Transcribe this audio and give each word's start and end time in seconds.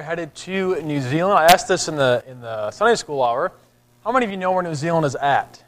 are 0.00 0.02
headed 0.02 0.34
to 0.34 0.80
New 0.80 0.98
Zealand. 0.98 1.38
I 1.38 1.44
asked 1.44 1.68
this 1.68 1.86
in 1.86 1.94
the, 1.94 2.24
in 2.26 2.40
the 2.40 2.70
Sunday 2.70 2.94
school 2.94 3.22
hour. 3.22 3.52
How 4.02 4.10
many 4.10 4.24
of 4.24 4.30
you 4.30 4.38
know 4.38 4.50
where 4.50 4.62
New 4.62 4.74
Zealand 4.74 5.04
is 5.04 5.14
at? 5.14 5.62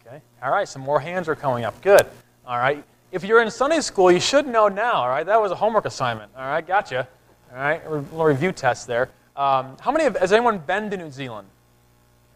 Okay. 0.00 0.22
All 0.42 0.50
right, 0.50 0.66
some 0.66 0.80
more 0.80 0.98
hands 0.98 1.28
are 1.28 1.34
coming 1.34 1.66
up. 1.66 1.78
Good. 1.82 2.06
All 2.46 2.56
right. 2.56 2.82
If 3.10 3.24
you're 3.24 3.42
in 3.42 3.50
Sunday 3.50 3.80
school, 3.80 4.10
you 4.10 4.20
should 4.20 4.46
know 4.46 4.68
now, 4.68 4.94
all 4.94 5.08
right? 5.08 5.26
That 5.26 5.38
was 5.38 5.52
a 5.52 5.54
homework 5.54 5.84
assignment. 5.84 6.32
All 6.34 6.46
right, 6.46 6.66
gotcha. 6.66 7.06
All 7.50 7.58
right, 7.58 7.90
little 7.90 8.24
review 8.24 8.52
test 8.52 8.86
there. 8.86 9.10
Um, 9.36 9.76
how 9.80 9.92
many 9.92 10.06
of, 10.06 10.16
has 10.16 10.32
anyone 10.32 10.56
been 10.56 10.88
to 10.88 10.96
New 10.96 11.10
Zealand? 11.10 11.46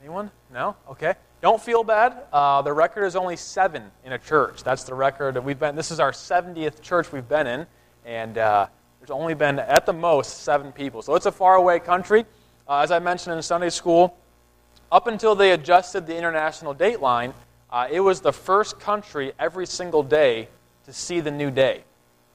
Anyone? 0.02 0.30
No? 0.52 0.76
Okay. 0.90 1.14
Don't 1.40 1.62
feel 1.62 1.82
bad. 1.82 2.24
Uh, 2.30 2.60
the 2.60 2.74
record 2.74 3.06
is 3.06 3.16
only 3.16 3.36
seven 3.36 3.90
in 4.04 4.12
a 4.12 4.18
church. 4.18 4.62
That's 4.62 4.84
the 4.84 4.94
record 4.94 5.32
that 5.32 5.42
we've 5.42 5.58
been. 5.58 5.76
This 5.76 5.90
is 5.90 5.98
our 5.98 6.12
70th 6.12 6.82
church 6.82 7.10
we've 7.10 7.26
been 7.26 7.46
in, 7.46 7.66
and 8.04 8.36
uh, 8.36 8.66
there's 9.06 9.16
only 9.16 9.34
been 9.34 9.60
at 9.60 9.86
the 9.86 9.92
most 9.92 10.42
seven 10.42 10.72
people. 10.72 11.00
So 11.00 11.14
it's 11.14 11.26
a 11.26 11.32
faraway 11.32 11.78
country. 11.78 12.24
Uh, 12.68 12.80
as 12.80 12.90
I 12.90 12.98
mentioned 12.98 13.36
in 13.36 13.42
Sunday 13.42 13.70
school, 13.70 14.18
up 14.90 15.06
until 15.06 15.36
they 15.36 15.52
adjusted 15.52 16.08
the 16.08 16.16
international 16.16 16.74
date 16.74 17.00
line, 17.00 17.32
uh, 17.70 17.86
it 17.88 18.00
was 18.00 18.20
the 18.20 18.32
first 18.32 18.80
country 18.80 19.32
every 19.38 19.64
single 19.64 20.02
day 20.02 20.48
to 20.86 20.92
see 20.92 21.20
the 21.20 21.30
new 21.30 21.52
day. 21.52 21.84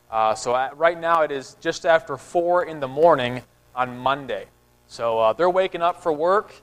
Uh, 0.09 0.34
so 0.34 0.55
at, 0.55 0.77
right 0.77 0.97
now 0.97 1.23
it 1.23 1.31
is 1.31 1.57
just 1.59 1.85
after 1.85 2.16
four 2.16 2.63
in 2.63 2.80
the 2.80 2.88
morning 2.88 3.41
on 3.75 3.97
Monday. 3.97 4.45
So 4.88 5.19
uh, 5.19 5.33
they're 5.33 5.49
waking 5.49 5.81
up 5.81 6.02
for 6.02 6.13
work 6.13 6.53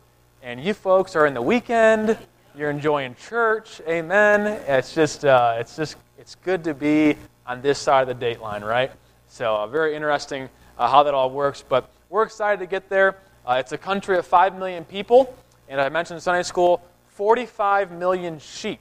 and 0.43 0.59
you 0.63 0.73
folks 0.73 1.17
are 1.17 1.27
in 1.27 1.35
the 1.35 1.43
weekend, 1.43 2.17
you're 2.57 2.71
enjoying 2.71 3.15
church, 3.15 3.83
amen. 3.87 4.47
It's 4.67 4.95
just, 4.95 5.27
uh, 5.27 5.57
it's 5.59 5.77
just, 5.77 5.97
it's 6.19 6.35
good 6.37 6.65
to 6.65 6.73
be 6.73 7.17
on 7.47 7.61
this 7.61 7.79
side 7.79 8.03
of 8.03 8.09
the 8.09 8.15
date 8.15 8.41
line, 8.41 8.65
right? 8.65 8.91
So 9.29 9.57
uh, 9.57 9.67
very 9.67 9.95
interesting 9.95 10.49
uh, 10.79 10.89
how 10.89 11.03
that 11.03 11.15
all 11.15 11.31
works. 11.31 11.63
But 11.67 11.91
we're 12.09 12.23
excited 12.23 12.61
to 12.61 12.67
get 12.67 12.89
there. 12.89 13.17
Uh, 13.47 13.57
it's 13.61 13.73
a 13.73 13.79
country 13.79 14.17
of 14.17 14.27
five 14.27 14.59
million 14.59 14.85
people, 14.85 15.35
and 15.69 15.81
I 15.81 15.89
mentioned 15.91 16.23
Sunday 16.23 16.43
school, 16.43 16.83
45 17.09 17.93
million 17.93 18.39
sheep. 18.39 18.81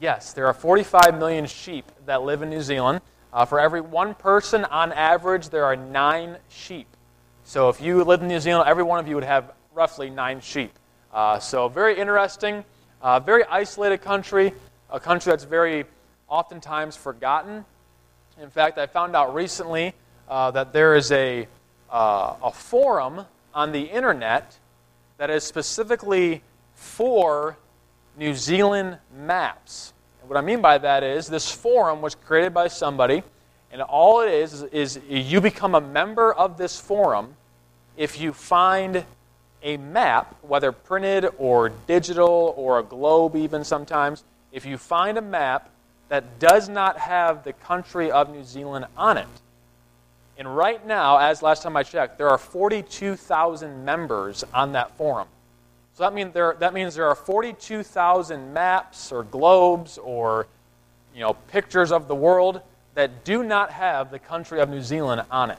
Yes, 0.00 0.32
there 0.32 0.46
are 0.46 0.54
45 0.54 1.18
million 1.18 1.46
sheep 1.46 1.90
that 2.06 2.22
live 2.22 2.42
in 2.42 2.50
New 2.50 2.62
Zealand. 2.62 3.00
Uh, 3.32 3.44
for 3.44 3.58
every 3.58 3.80
one 3.80 4.14
person, 4.14 4.64
on 4.66 4.92
average, 4.92 5.48
there 5.48 5.64
are 5.64 5.74
nine 5.74 6.36
sheep. 6.48 6.86
So 7.42 7.68
if 7.68 7.80
you 7.80 8.04
lived 8.04 8.22
in 8.22 8.28
New 8.28 8.40
Zealand, 8.40 8.68
every 8.68 8.84
one 8.84 9.00
of 9.00 9.08
you 9.08 9.16
would 9.16 9.24
have 9.24 9.52
roughly 9.74 10.08
nine 10.08 10.40
sheep. 10.40 10.72
Uh, 11.12 11.38
so, 11.38 11.68
very 11.68 11.96
interesting, 11.98 12.64
very 13.24 13.44
isolated 13.44 13.98
country, 13.98 14.52
a 14.90 14.98
country 14.98 15.30
that's 15.30 15.44
very 15.44 15.84
oftentimes 16.28 16.96
forgotten. 16.96 17.64
In 18.40 18.50
fact, 18.50 18.78
I 18.78 18.86
found 18.86 19.14
out 19.14 19.32
recently 19.32 19.94
uh, 20.28 20.50
that 20.50 20.72
there 20.72 20.96
is 20.96 21.12
a, 21.12 21.46
uh, 21.88 22.34
a 22.42 22.50
forum 22.50 23.26
on 23.54 23.70
the 23.70 23.82
internet 23.82 24.58
that 25.18 25.30
is 25.30 25.44
specifically 25.44 26.42
for 26.74 27.56
New 28.18 28.34
Zealand 28.34 28.98
maps. 29.16 29.92
And 30.20 30.28
what 30.28 30.36
I 30.36 30.40
mean 30.40 30.60
by 30.60 30.78
that 30.78 31.04
is 31.04 31.28
this 31.28 31.52
forum 31.52 32.02
was 32.02 32.16
created 32.16 32.52
by 32.52 32.66
somebody, 32.66 33.22
and 33.70 33.80
all 33.82 34.20
it 34.22 34.32
is, 34.32 34.62
is, 34.64 34.96
is 34.96 35.32
you 35.32 35.40
become 35.40 35.76
a 35.76 35.80
member 35.80 36.32
of 36.32 36.58
this 36.58 36.80
forum 36.80 37.36
if 37.96 38.20
you 38.20 38.32
find 38.32 39.04
a 39.62 39.76
map, 39.76 40.34
whether 40.42 40.72
printed 40.72 41.28
or 41.38 41.68
digital 41.86 42.52
or 42.56 42.80
a 42.80 42.82
globe, 42.82 43.36
even 43.36 43.62
sometimes, 43.62 44.24
if 44.50 44.66
you 44.66 44.76
find 44.76 45.18
a 45.18 45.22
map 45.22 45.70
that 46.08 46.38
does 46.38 46.68
not 46.68 46.98
have 46.98 47.44
the 47.44 47.52
country 47.52 48.10
of 48.10 48.30
New 48.30 48.44
Zealand 48.44 48.86
on 48.96 49.16
it, 49.16 49.28
and 50.36 50.56
right 50.56 50.84
now, 50.84 51.18
as 51.18 51.42
last 51.42 51.62
time 51.62 51.76
I 51.76 51.82
checked, 51.84 52.18
there 52.18 52.28
are 52.28 52.38
42,000 52.38 53.84
members 53.84 54.44
on 54.52 54.72
that 54.72 54.96
forum. 54.96 55.28
So 55.94 56.02
that, 56.02 56.12
mean 56.12 56.32
there, 56.32 56.56
that 56.58 56.74
means 56.74 56.96
there 56.96 57.06
are 57.06 57.14
42,000 57.14 58.52
maps 58.52 59.12
or 59.12 59.22
globes 59.22 59.96
or 59.98 60.48
you 61.14 61.20
know, 61.20 61.34
pictures 61.34 61.92
of 61.92 62.08
the 62.08 62.14
world 62.16 62.60
that 62.94 63.24
do 63.24 63.44
not 63.44 63.70
have 63.70 64.10
the 64.10 64.18
country 64.18 64.60
of 64.60 64.68
New 64.68 64.82
Zealand 64.82 65.22
on 65.30 65.50
it. 65.50 65.58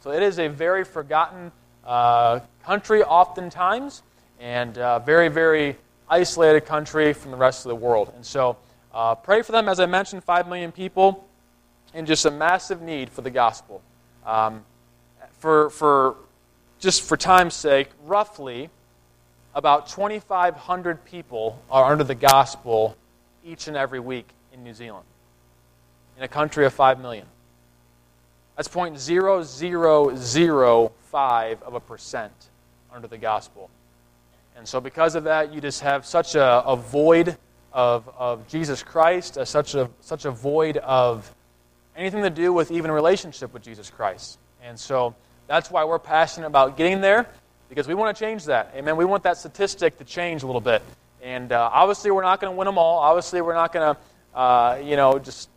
So 0.00 0.12
it 0.12 0.22
is 0.22 0.38
a 0.38 0.48
very 0.48 0.84
forgotten 0.84 1.50
uh, 1.84 2.40
country, 2.62 3.02
oftentimes, 3.02 4.02
and 4.38 4.76
uh, 4.76 4.98
very, 4.98 5.28
very 5.28 5.76
isolated 6.10 6.66
country 6.66 7.14
from 7.14 7.30
the 7.30 7.36
rest 7.38 7.64
of 7.64 7.70
the 7.70 7.76
world. 7.76 8.12
And 8.14 8.24
so, 8.24 8.56
uh, 8.92 9.14
pray 9.14 9.42
for 9.42 9.52
them. 9.52 9.68
As 9.68 9.78
I 9.80 9.86
mentioned, 9.86 10.24
5 10.24 10.48
million 10.48 10.72
people, 10.72 11.26
in 11.94 12.06
just 12.06 12.24
a 12.24 12.30
massive 12.30 12.80
need 12.80 13.10
for 13.10 13.20
the 13.22 13.30
gospel. 13.30 13.82
Um, 14.24 14.64
for, 15.38 15.70
for 15.70 16.16
just 16.78 17.02
for 17.02 17.16
time's 17.16 17.54
sake, 17.54 17.88
roughly 18.04 18.70
about 19.54 19.88
2,500 19.88 21.04
people 21.04 21.60
are 21.70 21.90
under 21.90 22.04
the 22.04 22.14
gospel 22.14 22.96
each 23.44 23.66
and 23.68 23.76
every 23.76 24.00
week 24.00 24.28
in 24.52 24.62
New 24.62 24.74
Zealand, 24.74 25.06
in 26.16 26.22
a 26.22 26.28
country 26.28 26.64
of 26.66 26.72
5 26.72 27.00
million. 27.00 27.26
That's 28.56 28.68
0.0005 28.68 31.62
of 31.62 31.74
a 31.74 31.80
percent 31.80 32.32
under 32.92 33.08
the 33.08 33.18
gospel. 33.18 33.70
And 34.56 34.66
so, 34.68 34.80
because 34.80 35.14
of 35.14 35.24
that, 35.24 35.54
you 35.54 35.62
just 35.62 35.80
have 35.80 36.04
such 36.04 36.34
a, 36.34 36.62
a 36.66 36.76
void 36.76 37.38
of, 37.72 38.08
of 38.16 38.48
Jesus 38.48 38.82
Christ, 38.82 39.38
such, 39.44 39.74
a, 39.74 39.88
such 40.00 40.24
a 40.24 40.30
void 40.30 40.76
of 40.78 41.32
anything 41.96 42.22
to 42.22 42.30
do 42.30 42.52
with 42.52 42.70
even 42.70 42.90
relationship 42.90 43.52
with 43.52 43.62
Jesus 43.62 43.90
Christ. 43.90 44.38
And 44.62 44.78
so, 44.78 45.14
that's 45.46 45.68
why 45.68 45.84
we're 45.84 45.98
passionate 45.98 46.46
about 46.46 46.76
getting 46.76 47.00
there, 47.00 47.26
because 47.68 47.88
we 47.88 47.94
want 47.94 48.16
to 48.16 48.24
change 48.24 48.44
that. 48.44 48.72
Amen. 48.76 48.96
We 48.96 49.04
want 49.04 49.24
that 49.24 49.36
statistic 49.36 49.98
to 49.98 50.04
change 50.04 50.44
a 50.44 50.46
little 50.46 50.60
bit. 50.60 50.80
And 51.22 51.50
uh, 51.50 51.70
obviously, 51.72 52.12
we're 52.12 52.22
not 52.22 52.40
going 52.40 52.52
to 52.52 52.56
win 52.56 52.66
them 52.66 52.78
all. 52.78 52.98
Obviously, 52.98 53.40
we're 53.40 53.54
not 53.54 53.72
going 53.72 53.94
to, 53.94 54.38
uh, 54.38 54.80
you 54.82 54.94
know, 54.94 55.18
just 55.18 55.48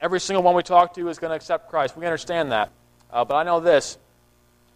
every 0.00 0.18
single 0.18 0.42
one 0.42 0.56
we 0.56 0.64
talk 0.64 0.94
to 0.94 1.08
is 1.08 1.18
going 1.18 1.30
to 1.30 1.36
accept 1.36 1.70
Christ. 1.70 1.96
We 1.96 2.06
understand 2.06 2.50
that. 2.50 2.72
Uh, 3.12 3.24
but 3.24 3.36
I 3.36 3.44
know 3.44 3.60
this 3.60 3.98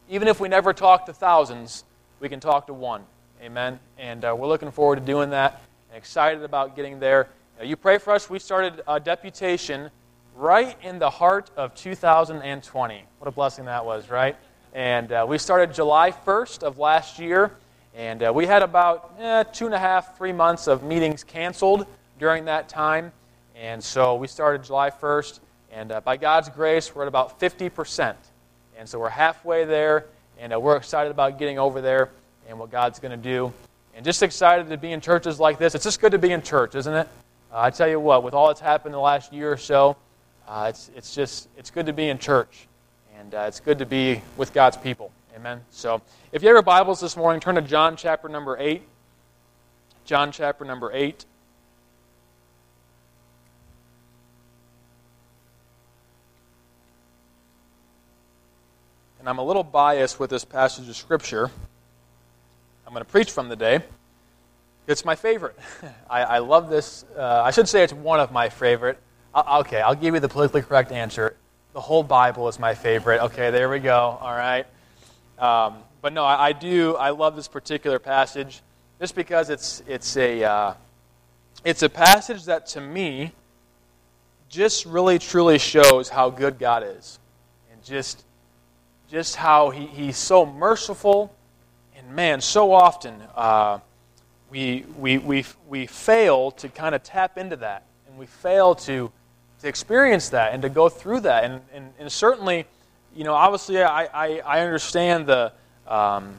even 0.09 0.29
if 0.29 0.39
we 0.39 0.49
never 0.49 0.73
talk 0.73 1.06
to 1.06 1.12
thousands, 1.12 1.85
we 2.21 2.29
can 2.29 2.41
talk 2.41 2.67
to 2.67 2.75
one. 2.75 3.03
Amen. 3.43 3.79
And 3.99 4.25
uh, 4.25 4.37
we're 4.39 4.47
looking 4.47 4.71
forward 4.71 4.97
to 4.97 5.05
doing 5.05 5.31
that 5.31 5.62
and 5.94 6.00
excited 6.00 6.43
about 6.43 6.75
getting 6.75 6.99
there. 6.99 7.28
Uh, 7.60 7.62
you 7.62 7.77
pray 7.77 7.99
for 7.99 8.12
us. 8.12 8.28
We 8.28 8.41
started 8.41 8.82
a 8.88 8.99
deputation 8.99 9.91
right 10.34 10.77
in 10.82 10.99
the 10.99 11.09
heart 11.09 11.53
of 11.56 11.72
2020. 11.77 13.05
What 13.19 13.28
a 13.28 13.31
blessing 13.31 13.66
that 13.66 13.84
was, 13.84 14.10
right? 14.10 14.37
And 14.72 15.12
uh, 15.12 15.25
we 15.28 15.38
started 15.38 15.72
July 15.72 16.10
1st 16.10 16.65
of 16.65 16.78
last 16.78 17.21
year. 17.21 17.53
And 17.94 18.25
uh, 18.25 18.32
we 18.34 18.44
had 18.44 18.65
about 18.65 19.15
eh, 19.21 19.44
two 19.44 19.66
and 19.66 19.75
a 19.75 19.78
half, 19.78 20.19
three 20.19 20.32
months 20.32 20.66
of 20.66 20.82
meetings 20.82 21.22
canceled 21.22 21.87
during 22.19 22.47
that 22.47 22.69
time. 22.69 23.12
And 23.55 23.82
so 23.82 24.16
we 24.16 24.26
started 24.26 24.65
July 24.65 24.91
1st, 24.91 25.38
and 25.71 25.93
uh, 25.93 26.00
by 26.00 26.16
God's 26.16 26.49
grace, 26.49 26.93
we're 26.93 27.03
at 27.03 27.09
about 27.09 27.38
50%. 27.38 28.16
And 28.76 28.88
so 28.88 28.99
we're 28.99 29.11
halfway 29.11 29.65
there, 29.65 30.06
and 30.41 30.53
uh, 30.53 30.59
we're 30.59 30.76
excited 30.76 31.12
about 31.12 31.38
getting 31.38 31.61
over 31.61 31.81
there 31.81 32.11
and 32.49 32.59
what 32.59 32.72
God's 32.72 32.99
going 32.99 33.12
to 33.12 33.16
do. 33.16 33.53
And 33.94 34.05
just 34.05 34.22
excited 34.22 34.69
to 34.71 34.77
be 34.77 34.93
in 34.93 35.00
churches 35.00 35.38
like 35.38 35.59
this. 35.59 35.75
It's 35.75 35.84
just 35.84 36.00
good 36.00 36.12
to 36.12 36.19
be 36.19 36.32
in 36.32 36.43
church, 36.43 36.75
isn't 36.75 36.94
it? 36.94 37.09
Uh, 37.53 37.60
I 37.60 37.71
tell 37.71 37.88
you 37.88 38.00
what, 38.00 38.25
with 38.25 38.34
all 38.34 38.49
that's 38.49 38.60
happened 38.60 38.88
in 38.88 38.93
the 38.93 39.00
last 39.00 39.32
year 39.32 39.53
or 39.53 39.56
so, 39.56 39.97
uh, 40.49 40.66
it's, 40.69 40.91
it's 40.97 41.15
just 41.15 41.49
it's 41.56 41.71
good 41.71 41.87
to 41.87 41.93
be 41.93 42.09
in 42.09 42.19
church. 42.19 42.66
And 43.19 43.34
uh, 43.34 43.44
it's 43.47 43.60
good 43.60 43.78
to 43.78 43.87
be 43.87 44.21
with 44.37 44.53
God's 44.53 44.77
people. 44.77 45.12
Amen. 45.37 45.60
So 45.71 46.03
if 46.32 46.43
you 46.43 46.49
have 46.49 46.55
your 46.55 46.62
Bibles 46.62 47.00
this 47.00 47.16
morning, 47.16 47.41
turn 47.41 47.55
to 47.55 47.62
John 47.62 47.97
chapter 47.97 48.28
number 48.28 48.56
8. 48.59 48.82
John 50.05 50.32
chapter 50.32 50.65
number 50.65 50.91
8. 50.93 51.25
and 59.25 59.28
I'm 59.31 59.38
a 59.38 59.43
little 59.43 59.65
biased 59.65 60.21
with 60.21 60.28
this 60.28 60.44
passage 60.44 60.87
of 60.87 60.94
Scripture 60.97 61.50
I'm 62.86 62.92
going 62.92 63.04
to 63.04 63.10
preach 63.10 63.31
from 63.31 63.48
today. 63.48 63.82
It's 64.86 65.04
my 65.04 65.14
favorite. 65.14 65.58
I, 66.10 66.22
I 66.22 66.38
love 66.38 66.69
this. 66.69 67.04
Uh, 67.16 67.42
I 67.42 67.50
should 67.50 67.69
say 67.69 67.82
it's 67.82 67.94
one 67.94 68.20
of 68.20 68.31
my 68.31 68.50
favorite. 68.50 68.98
I'll, 69.34 69.60
okay, 69.60 69.81
I'll 69.81 69.94
give 69.94 70.14
you 70.14 70.20
the 70.20 70.28
politically 70.28 70.62
correct 70.62 70.92
answer. 70.92 71.36
The 71.72 71.81
whole 71.81 72.02
Bible 72.02 72.46
is 72.48 72.58
my 72.58 72.75
favorite. 72.75 73.22
Okay, 73.22 73.50
there 73.50 73.70
we 73.70 73.78
go. 73.78 74.19
All 74.20 74.36
right. 74.36 74.66
Um, 75.38 75.78
but 76.02 76.12
no, 76.12 76.25
I, 76.25 76.48
I, 76.48 76.52
do. 76.52 76.96
I 76.96 77.10
love 77.10 77.34
this 77.34 77.48
particular 77.48 77.98
passage 77.98 78.60
just 79.00 79.14
because 79.14 79.50
it's 79.50 79.82
it's 79.88 80.16
a 80.16 80.44
uh, 80.44 80.75
it's 81.64 81.82
a 81.82 81.88
passage 81.88 82.44
that 82.44 82.66
to 82.69 82.81
me 82.81 83.32
just 84.48 84.86
really 84.86 85.19
truly 85.19 85.58
shows 85.58 86.10
how 86.10 86.31
good 86.31 86.58
God 86.58 86.84
is, 86.86 87.19
and 87.72 87.82
just 87.82 88.25
just 89.10 89.36
how 89.36 89.70
he, 89.70 89.86
he's 89.86 90.16
so 90.16 90.46
merciful. 90.46 91.33
And 92.05 92.17
man, 92.17 92.41
so 92.41 92.73
often 92.73 93.15
uh, 93.35 93.79
we, 94.51 94.85
we, 94.99 95.19
we, 95.19 95.45
we 95.69 95.87
fail 95.87 96.51
to 96.53 96.69
kind 96.69 96.95
of 96.95 97.03
tap 97.03 97.39
into 97.39 97.56
that. 97.56 97.85
And 98.06 98.19
we 98.19 98.27
fail 98.27 98.75
to, 98.75 99.11
to 99.61 99.69
experience 99.69 100.29
that 100.31 100.53
and 100.53 100.62
to 100.62 100.69
go 100.69 100.89
through 100.89 101.21
that. 101.21 101.45
And, 101.45 101.61
and, 101.73 101.93
and 101.99 102.12
certainly, 102.12 102.67
you 103.17 103.25
know, 103.25 103.35
obviously 103.35 103.83
I, 103.83 104.05
I, 104.05 104.39
I 104.41 104.61
understand 104.61 105.27
the, 105.27 105.53
um, 105.87 106.39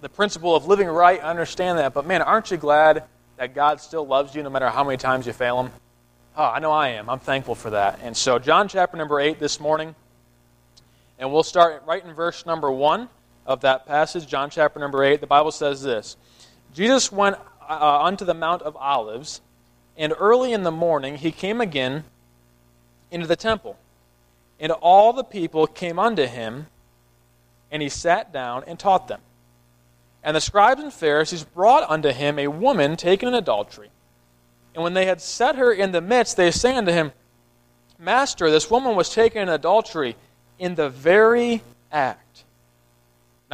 the 0.00 0.08
principle 0.08 0.54
of 0.54 0.66
living 0.66 0.86
right. 0.86 1.22
I 1.22 1.30
understand 1.30 1.78
that. 1.78 1.94
But 1.94 2.06
man, 2.06 2.22
aren't 2.22 2.50
you 2.50 2.56
glad 2.56 3.04
that 3.36 3.54
God 3.54 3.80
still 3.80 4.06
loves 4.06 4.34
you 4.34 4.42
no 4.42 4.50
matter 4.50 4.68
how 4.68 4.84
many 4.84 4.96
times 4.96 5.26
you 5.26 5.32
fail 5.32 5.62
Him? 5.62 5.72
Oh, 6.36 6.44
I 6.44 6.58
know 6.58 6.72
I 6.72 6.88
am. 6.90 7.08
I'm 7.08 7.20
thankful 7.20 7.54
for 7.54 7.70
that. 7.70 8.00
And 8.02 8.16
so, 8.16 8.38
John 8.38 8.66
chapter 8.68 8.96
number 8.96 9.20
8 9.20 9.38
this 9.38 9.60
morning, 9.60 9.94
and 11.18 11.32
we'll 11.32 11.44
start 11.44 11.84
right 11.86 12.04
in 12.04 12.12
verse 12.12 12.44
number 12.44 12.70
1 12.70 13.08
of 13.46 13.60
that 13.60 13.86
passage, 13.86 14.26
John 14.26 14.50
chapter 14.50 14.80
number 14.80 15.02
8. 15.04 15.20
The 15.20 15.26
Bible 15.26 15.52
says 15.52 15.82
this 15.82 16.16
Jesus 16.72 17.12
went 17.12 17.36
uh, 17.68 18.02
unto 18.02 18.24
the 18.24 18.34
Mount 18.34 18.62
of 18.62 18.76
Olives, 18.76 19.40
and 19.96 20.12
early 20.18 20.52
in 20.52 20.62
the 20.62 20.70
morning 20.70 21.16
he 21.16 21.32
came 21.32 21.60
again 21.60 22.04
into 23.10 23.26
the 23.26 23.36
temple. 23.36 23.78
And 24.60 24.72
all 24.72 25.12
the 25.12 25.24
people 25.24 25.66
came 25.66 25.98
unto 25.98 26.26
him, 26.26 26.66
and 27.70 27.82
he 27.82 27.88
sat 27.88 28.32
down 28.32 28.64
and 28.66 28.78
taught 28.78 29.08
them. 29.08 29.20
And 30.22 30.36
the 30.36 30.40
scribes 30.40 30.82
and 30.82 30.92
Pharisees 30.92 31.44
brought 31.44 31.88
unto 31.90 32.10
him 32.10 32.38
a 32.38 32.48
woman 32.48 32.96
taken 32.96 33.28
in 33.28 33.34
adultery. 33.34 33.90
And 34.74 34.82
when 34.82 34.94
they 34.94 35.06
had 35.06 35.20
set 35.20 35.56
her 35.56 35.72
in 35.72 35.92
the 35.92 36.00
midst, 36.00 36.36
they 36.36 36.50
say 36.50 36.74
unto 36.74 36.92
him, 36.92 37.12
Master, 37.98 38.50
this 38.50 38.70
woman 38.70 38.96
was 38.96 39.10
taken 39.10 39.42
in 39.42 39.48
adultery 39.48 40.16
in 40.58 40.74
the 40.74 40.88
very 40.88 41.62
act. 41.92 42.43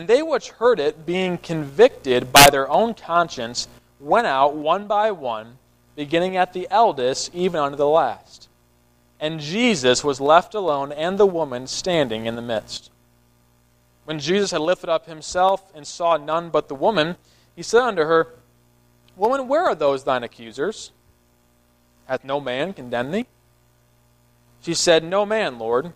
And 0.00 0.08
they 0.08 0.22
which 0.22 0.48
heard 0.48 0.80
it, 0.80 1.04
being 1.04 1.36
convicted 1.36 2.32
by 2.32 2.48
their 2.48 2.70
own 2.70 2.94
conscience, 2.94 3.68
went 4.00 4.26
out 4.26 4.54
one 4.54 4.86
by 4.86 5.10
one, 5.10 5.58
beginning 5.94 6.38
at 6.38 6.54
the 6.54 6.66
eldest, 6.70 7.34
even 7.34 7.60
unto 7.60 7.76
the 7.76 7.86
last. 7.86 8.48
And 9.20 9.40
Jesus 9.40 10.02
was 10.02 10.18
left 10.18 10.54
alone, 10.54 10.90
and 10.90 11.18
the 11.18 11.26
woman 11.26 11.66
standing 11.66 12.24
in 12.24 12.34
the 12.34 12.40
midst. 12.40 12.90
When 14.06 14.18
Jesus 14.18 14.52
had 14.52 14.62
lifted 14.62 14.88
up 14.88 15.04
himself 15.04 15.70
and 15.74 15.86
saw 15.86 16.16
none 16.16 16.48
but 16.48 16.68
the 16.68 16.74
woman, 16.74 17.16
he 17.54 17.62
said 17.62 17.82
unto 17.82 18.04
her, 18.04 18.28
Woman, 19.16 19.48
where 19.48 19.64
are 19.64 19.74
those 19.74 20.04
thine 20.04 20.24
accusers? 20.24 20.92
Hath 22.06 22.24
no 22.24 22.40
man 22.40 22.72
condemned 22.72 23.12
thee? 23.12 23.26
She 24.62 24.72
said, 24.72 25.04
No 25.04 25.26
man, 25.26 25.58
Lord. 25.58 25.92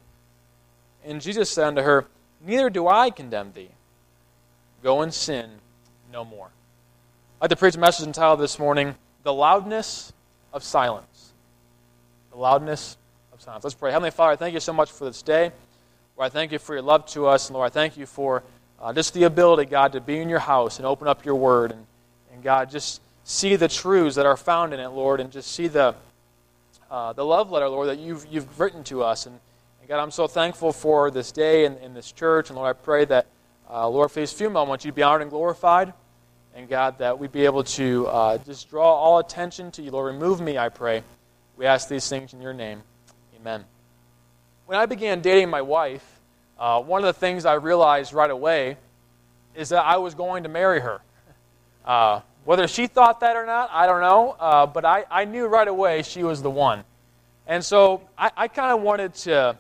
And 1.07 1.23
Jesus 1.23 1.51
said 1.51 1.69
unto 1.69 1.81
her, 1.81 2.05
Neither 2.45 2.69
do 2.69 2.87
I 2.87 3.09
condemn 3.09 3.55
thee. 3.55 3.71
Go 4.85 5.01
and 5.01 5.15
sin 5.15 5.49
no 6.13 6.27
more. 6.27 6.51
I'd 7.41 7.45
like 7.45 7.51
to 7.51 7.57
preach 7.57 7.75
a 7.75 7.79
message 7.79 8.07
entitled 8.07 8.39
this 8.39 8.59
morning, 8.59 8.95
The 9.23 9.33
Loudness 9.33 10.13
of 10.53 10.63
Silence. 10.63 11.33
The 12.31 12.37
Loudness 12.37 12.99
of 13.33 13.41
Silence. 13.41 13.65
Let's 13.65 13.75
pray. 13.75 13.93
Heavenly 13.93 14.11
Father, 14.11 14.37
thank 14.37 14.53
you 14.53 14.61
so 14.61 14.75
much 14.75 14.93
for 14.93 15.07
this 15.07 15.23
day. 15.23 15.53
Lord, 16.19 16.27
I 16.27 16.29
thank 16.29 16.53
you 16.53 16.59
for 16.59 16.75
your 16.75 16.83
love 16.83 17.07
to 17.07 17.27
us. 17.27 17.49
And 17.49 17.55
Lord, 17.55 17.65
I 17.65 17.71
thank 17.71 17.97
you 17.97 18.05
for 18.05 18.43
uh, 18.79 18.93
just 18.93 19.15
the 19.15 19.23
ability, 19.23 19.71
God, 19.71 19.93
to 19.93 20.03
be 20.03 20.19
in 20.19 20.29
your 20.29 20.39
house 20.39 20.77
and 20.77 20.85
open 20.85 21.09
up 21.09 21.25
your 21.25 21.37
word. 21.37 21.73
And, 21.73 21.87
and 22.35 22.43
God, 22.43 22.71
just 22.71 23.01
see 23.25 23.57
the 23.57 23.69
truths 23.69 24.17
that 24.17 24.27
are 24.27 24.37
found 24.37 24.75
in 24.75 24.81
it, 24.81 24.89
Lord, 24.89 25.19
and 25.19 25.33
just 25.33 25.53
see 25.53 25.67
the, 25.67 25.95
uh, 26.91 27.15
the 27.15 27.25
love 27.25 27.51
letter, 27.51 27.71
Lord, 27.71 27.89
that 27.89 27.99
you've, 27.99 28.27
you've 28.31 28.61
written 28.61 28.85
to 28.85 29.03
us. 29.03 29.25
And, 29.25 29.41
and 29.81 29.89
God, 29.89 30.03
I'm 30.03 30.11
so 30.11 30.27
thankful 30.27 30.75
for 30.75 31.11
this 31.11 31.33
day 31.33 31.65
and 31.65 31.79
in 31.79 31.95
this 31.95 32.13
church. 32.13 32.51
And 32.51 32.59
Lord, 32.59 32.69
I 32.69 32.79
pray 32.79 33.07
that, 33.07 33.29
uh, 33.71 33.89
Lord, 33.89 34.11
for 34.11 34.21
these 34.21 34.33
few 34.33 34.51
moments, 34.51 34.85
you'd 34.85 34.95
be 34.95 35.03
honored 35.03 35.23
and 35.23 35.31
glorified. 35.31 35.93
And 36.55 36.69
God, 36.69 36.99
that 36.99 37.19
we'd 37.19 37.33
be 37.33 37.47
able 37.47 37.65
to 37.65 38.07
uh, 38.07 38.39
just 38.39 38.71
draw 38.71 38.95
all 38.95 39.19
attention 39.19 39.71
to 39.73 39.83
you. 39.83 39.91
Lord, 39.91 40.15
remove 40.15 40.41
me, 40.41 40.57
I 40.57 40.69
pray. 40.69 41.03
We 41.57 41.67
ask 41.67 41.89
these 41.89 42.09
things 42.09 42.33
in 42.33 42.41
your 42.41 42.53
name. 42.53 42.83
Amen. 43.41 43.65
When 44.67 44.79
I 44.79 44.87
began 44.87 45.21
dating 45.21 45.51
my 45.51 45.63
wife, 45.63 46.05
uh, 46.59 46.81
one 46.81 47.01
of 47.01 47.07
the 47.07 47.19
things 47.19 47.45
I 47.45 47.55
realized 47.55 48.13
right 48.13 48.31
away 48.31 48.77
is 49.55 49.71
that 49.71 49.85
I 49.85 49.97
was 49.97 50.15
going 50.15 50.45
to 50.45 50.49
marry 50.49 50.81
her. 50.81 51.01
Uh, 51.85 52.21
whether 52.45 52.69
she 52.69 52.87
thought 52.87 53.21
that 53.21 53.37
or 53.37 53.47
not, 53.47 53.71
I 53.73 53.87
don't 53.87 54.01
know. 54.01 54.37
Uh, 54.39 54.67
but 54.67 54.85
I, 54.85 55.05
I 55.11 55.25
knew 55.25 55.47
right 55.47 55.69
away 55.69 56.03
she 56.03 56.23
was 56.23 56.43
the 56.43 56.51
one. 56.51 56.85
And 57.47 57.65
so 57.65 58.03
I, 58.17 58.31
I 58.37 58.49
kind 58.49 58.73
of 58.73 58.81
wanted 58.81 59.15
to, 59.15 59.59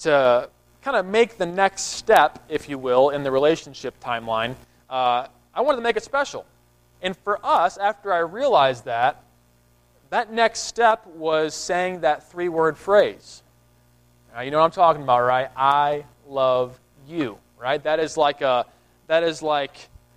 to 0.00 0.48
kind 0.82 0.96
of 0.96 1.06
make 1.06 1.38
the 1.38 1.46
next 1.46 1.82
step, 1.82 2.44
if 2.48 2.68
you 2.68 2.76
will, 2.76 3.10
in 3.10 3.22
the 3.22 3.30
relationship 3.30 3.98
timeline. 4.00 4.54
Uh, 4.90 5.26
I 5.54 5.60
wanted 5.60 5.76
to 5.76 5.82
make 5.82 5.96
it 5.96 6.02
special. 6.02 6.44
And 7.00 7.16
for 7.16 7.44
us, 7.44 7.78
after 7.78 8.12
I 8.12 8.18
realized 8.18 8.84
that, 8.84 9.22
that 10.10 10.32
next 10.32 10.60
step 10.60 11.06
was 11.06 11.54
saying 11.54 12.00
that 12.00 12.30
three 12.30 12.48
word 12.48 12.76
phrase. 12.76 13.42
Now, 14.34 14.42
you 14.42 14.50
know 14.50 14.58
what 14.58 14.64
I'm 14.64 14.70
talking 14.70 15.02
about, 15.02 15.22
right? 15.22 15.50
I 15.56 16.04
love 16.26 16.78
you, 17.06 17.38
right? 17.58 17.82
That 17.82 18.00
is 18.00 18.16
like 18.16 18.40
a, 18.40 18.66
that 19.06 19.22
is 19.22 19.42
like 19.42 19.76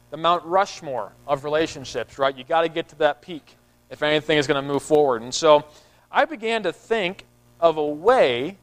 the 0.09 0.17
Mount 0.17 0.43
Rushmore 0.45 1.11
of 1.27 1.43
relationships, 1.43 2.17
right? 2.17 2.35
You 2.35 2.43
got 2.43 2.61
to 2.61 2.69
get 2.69 2.89
to 2.89 2.95
that 2.97 3.21
peak 3.21 3.55
if 3.89 4.03
anything 4.03 4.37
is 4.37 4.47
going 4.47 4.61
to 4.61 4.67
move 4.67 4.83
forward. 4.83 5.21
And 5.21 5.33
so 5.33 5.65
I 6.11 6.25
began 6.25 6.63
to 6.63 6.73
think 6.73 7.25
of 7.59 7.77
a 7.77 7.85
way 7.85 8.57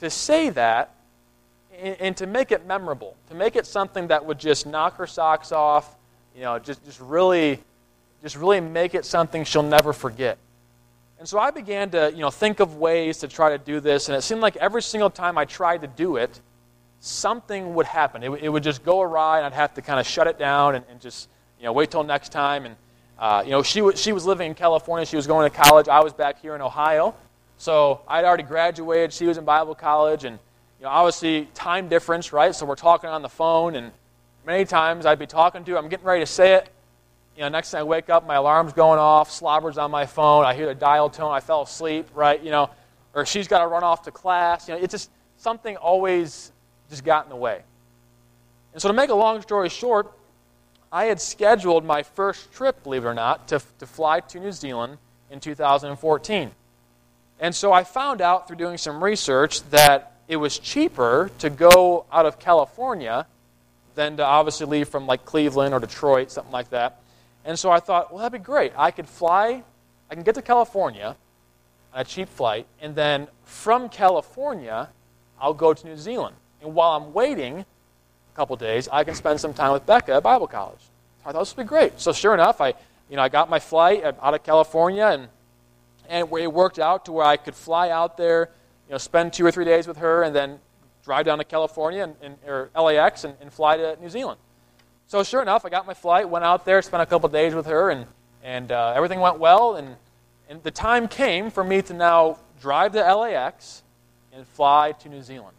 to 0.00 0.10
say 0.10 0.50
that 0.50 0.94
and, 1.78 2.16
to 2.18 2.26
make 2.26 2.52
it 2.52 2.66
memorable, 2.66 3.16
to 3.28 3.34
make 3.34 3.56
it 3.56 3.66
something 3.66 4.08
that 4.08 4.24
would 4.24 4.38
just 4.38 4.66
knock 4.66 4.96
her 4.96 5.06
socks 5.06 5.52
off, 5.52 5.94
you 6.34 6.42
know, 6.42 6.58
just, 6.58 6.84
just 6.84 7.00
really 7.00 7.60
just 8.22 8.36
really 8.36 8.60
make 8.60 8.94
it 8.94 9.04
something 9.04 9.44
she'll 9.44 9.62
never 9.62 9.92
forget. 9.92 10.36
And 11.18 11.28
so 11.28 11.38
I 11.38 11.50
began 11.50 11.90
to, 11.90 12.10
you 12.12 12.20
know, 12.20 12.30
think 12.30 12.60
of 12.60 12.76
ways 12.76 13.18
to 13.18 13.28
try 13.28 13.50
to 13.50 13.58
do 13.58 13.80
this, 13.80 14.08
and 14.08 14.16
it 14.16 14.22
seemed 14.22 14.40
like 14.40 14.56
every 14.56 14.82
single 14.82 15.10
time 15.10 15.38
I 15.38 15.44
tried 15.44 15.82
to 15.82 15.86
do 15.86 16.16
it, 16.16 16.40
something 17.00 17.74
would 17.74 17.86
happen. 17.86 18.22
It, 18.22 18.30
it 18.42 18.48
would 18.48 18.62
just 18.62 18.84
go 18.84 19.00
awry, 19.00 19.38
and 19.38 19.46
I'd 19.46 19.52
have 19.52 19.74
to 19.74 19.82
kind 19.82 20.00
of 20.00 20.06
shut 20.06 20.26
it 20.26 20.38
down 20.38 20.76
and, 20.76 20.84
and 20.90 21.00
just 21.00 21.28
you 21.58 21.64
know 21.64 21.72
wait 21.72 21.90
till 21.90 22.04
next 22.04 22.30
time. 22.30 22.66
And 22.66 22.76
uh, 23.18 23.42
you 23.44 23.50
know 23.50 23.62
she 23.62 23.80
w- 23.80 23.96
she 23.96 24.12
was 24.12 24.24
living 24.24 24.48
in 24.48 24.54
California. 24.54 25.04
She 25.04 25.16
was 25.16 25.26
going 25.26 25.50
to 25.50 25.54
college. 25.54 25.88
I 25.88 26.00
was 26.00 26.12
back 26.12 26.40
here 26.40 26.54
in 26.54 26.62
Ohio, 26.62 27.14
so 27.60 28.00
I'd 28.08 28.24
already 28.24 28.42
graduated. 28.42 29.12
She 29.12 29.26
was 29.26 29.36
in 29.36 29.44
Bible 29.44 29.74
college, 29.74 30.24
and 30.24 30.38
you 30.78 30.84
know 30.84 30.88
obviously 30.88 31.46
time 31.52 31.88
difference, 31.88 32.32
right? 32.32 32.54
So 32.54 32.64
we're 32.64 32.74
talking 32.74 33.10
on 33.10 33.20
the 33.20 33.28
phone, 33.28 33.74
and 33.74 33.92
many 34.46 34.64
times 34.64 35.04
I'd 35.04 35.18
be 35.18 35.26
talking 35.26 35.62
to 35.64 35.72
her. 35.72 35.76
I'm 35.76 35.90
getting 35.90 36.06
ready 36.06 36.22
to 36.22 36.26
say 36.26 36.54
it. 36.54 36.70
You 37.36 37.42
know, 37.42 37.50
next 37.50 37.70
thing 37.70 37.80
I 37.80 37.82
wake 37.82 38.08
up, 38.08 38.26
my 38.26 38.36
alarm's 38.36 38.72
going 38.72 38.98
off, 38.98 39.30
slobber's 39.30 39.76
on 39.76 39.90
my 39.90 40.06
phone. 40.06 40.46
I 40.46 40.54
hear 40.54 40.64
the 40.64 40.74
dial 40.74 41.10
tone. 41.10 41.32
I 41.32 41.40
fell 41.40 41.60
asleep, 41.60 42.08
right? 42.14 42.42
You 42.42 42.50
know, 42.50 42.70
or 43.12 43.26
she's 43.26 43.46
got 43.46 43.58
to 43.58 43.66
run 43.66 43.84
off 43.84 44.04
to 44.04 44.10
class. 44.10 44.66
You 44.66 44.74
know, 44.74 44.80
it's 44.80 44.92
just 44.92 45.10
something 45.36 45.76
always 45.76 46.52
just 46.88 47.04
got 47.04 47.26
in 47.26 47.28
the 47.30 47.36
way. 47.36 47.60
And 48.72 48.80
so, 48.80 48.88
to 48.88 48.94
make 48.94 49.10
a 49.10 49.14
long 49.14 49.42
story 49.42 49.68
short, 49.68 50.10
I 50.90 51.04
had 51.04 51.20
scheduled 51.20 51.84
my 51.84 52.04
first 52.04 52.52
trip, 52.52 52.82
believe 52.84 53.04
it 53.04 53.08
or 53.08 53.14
not, 53.14 53.48
to, 53.48 53.60
to 53.80 53.86
fly 53.86 54.20
to 54.20 54.40
New 54.40 54.52
Zealand 54.52 54.96
in 55.30 55.40
2014. 55.40 56.52
And 57.40 57.54
so 57.54 57.72
I 57.72 57.84
found 57.84 58.20
out 58.20 58.46
through 58.46 58.58
doing 58.58 58.78
some 58.78 59.02
research 59.02 59.62
that 59.70 60.12
it 60.28 60.36
was 60.36 60.58
cheaper 60.58 61.30
to 61.38 61.50
go 61.50 62.04
out 62.12 62.26
of 62.26 62.38
California 62.38 63.26
than 63.94 64.18
to 64.18 64.24
obviously 64.24 64.66
leave 64.66 64.88
from 64.88 65.06
like 65.06 65.24
Cleveland 65.24 65.74
or 65.74 65.80
Detroit, 65.80 66.30
something 66.30 66.52
like 66.52 66.70
that. 66.70 67.00
And 67.44 67.58
so 67.58 67.70
I 67.70 67.80
thought, 67.80 68.12
well, 68.12 68.22
that'd 68.22 68.40
be 68.40 68.44
great. 68.44 68.72
I 68.76 68.90
could 68.90 69.08
fly, 69.08 69.62
I 70.10 70.14
can 70.14 70.22
get 70.22 70.34
to 70.36 70.42
California 70.42 71.16
on 71.92 72.00
a 72.00 72.04
cheap 72.04 72.28
flight, 72.28 72.66
and 72.80 72.94
then 72.94 73.26
from 73.44 73.88
California, 73.88 74.88
I'll 75.40 75.54
go 75.54 75.74
to 75.74 75.86
New 75.86 75.96
Zealand. 75.96 76.36
And 76.62 76.74
while 76.74 76.92
I'm 76.92 77.12
waiting 77.12 77.60
a 77.60 78.36
couple 78.36 78.54
days, 78.56 78.88
I 78.92 79.02
can 79.02 79.14
spend 79.14 79.40
some 79.40 79.54
time 79.54 79.72
with 79.72 79.86
Becca 79.86 80.14
at 80.14 80.22
Bible 80.22 80.46
college. 80.46 80.80
I 81.24 81.32
thought 81.32 81.40
this 81.40 81.56
would 81.56 81.64
be 81.64 81.68
great. 81.68 81.98
So 81.98 82.12
sure 82.12 82.34
enough, 82.34 82.60
I, 82.60 82.74
you 83.08 83.16
know, 83.16 83.22
I 83.22 83.28
got 83.28 83.50
my 83.50 83.58
flight 83.58 84.04
out 84.04 84.34
of 84.34 84.42
California, 84.44 85.06
and, 85.06 85.28
and 86.10 86.28
it 86.28 86.52
worked 86.52 86.78
out 86.80 87.04
to 87.04 87.12
where 87.12 87.24
I 87.24 87.36
could 87.36 87.54
fly 87.54 87.90
out 87.90 88.16
there, 88.16 88.50
you 88.88 88.92
know, 88.92 88.98
spend 88.98 89.32
two 89.32 89.46
or 89.46 89.52
three 89.52 89.64
days 89.64 89.86
with 89.86 89.98
her, 89.98 90.24
and 90.24 90.34
then 90.34 90.58
drive 91.04 91.24
down 91.24 91.38
to 91.38 91.44
California 91.44 92.02
and, 92.02 92.16
and 92.20 92.36
or 92.46 92.70
LAX 92.74 93.24
and, 93.24 93.34
and 93.40 93.52
fly 93.52 93.76
to 93.76 93.96
New 94.00 94.10
Zealand. 94.10 94.38
So 95.06 95.22
sure 95.22 95.40
enough, 95.40 95.64
I 95.64 95.70
got 95.70 95.86
my 95.86 95.94
flight, 95.94 96.28
went 96.28 96.44
out 96.44 96.64
there, 96.64 96.82
spent 96.82 97.02
a 97.02 97.06
couple 97.06 97.28
days 97.28 97.54
with 97.54 97.66
her, 97.66 97.90
and, 97.90 98.06
and 98.42 98.70
uh, 98.70 98.92
everything 98.94 99.20
went 99.20 99.38
well. 99.38 99.76
And, 99.76 99.96
and 100.48 100.62
the 100.62 100.70
time 100.70 101.08
came 101.08 101.50
for 101.50 101.64
me 101.64 101.80
to 101.82 101.94
now 101.94 102.38
drive 102.60 102.92
to 102.92 103.14
LAX 103.14 103.82
and 104.32 104.46
fly 104.46 104.92
to 104.92 105.08
New 105.08 105.22
Zealand. 105.22 105.56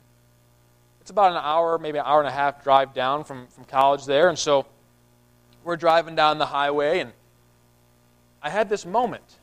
it's 0.99 1.09
about 1.09 1.31
an 1.31 1.37
hour, 1.41 1.77
maybe 1.77 1.97
an 1.97 2.05
hour 2.05 2.19
and 2.19 2.27
a 2.27 2.31
half 2.31 2.63
drive 2.63 2.93
down 2.93 3.23
from, 3.23 3.47
from 3.47 3.63
college 3.65 4.05
there. 4.05 4.29
And 4.29 4.37
so 4.37 4.65
we're 5.63 5.77
driving 5.77 6.15
down 6.15 6.37
the 6.37 6.45
highway, 6.45 6.99
and 6.99 7.11
I 8.41 8.49
had 8.49 8.69
this 8.69 8.85
moment. 8.85 9.39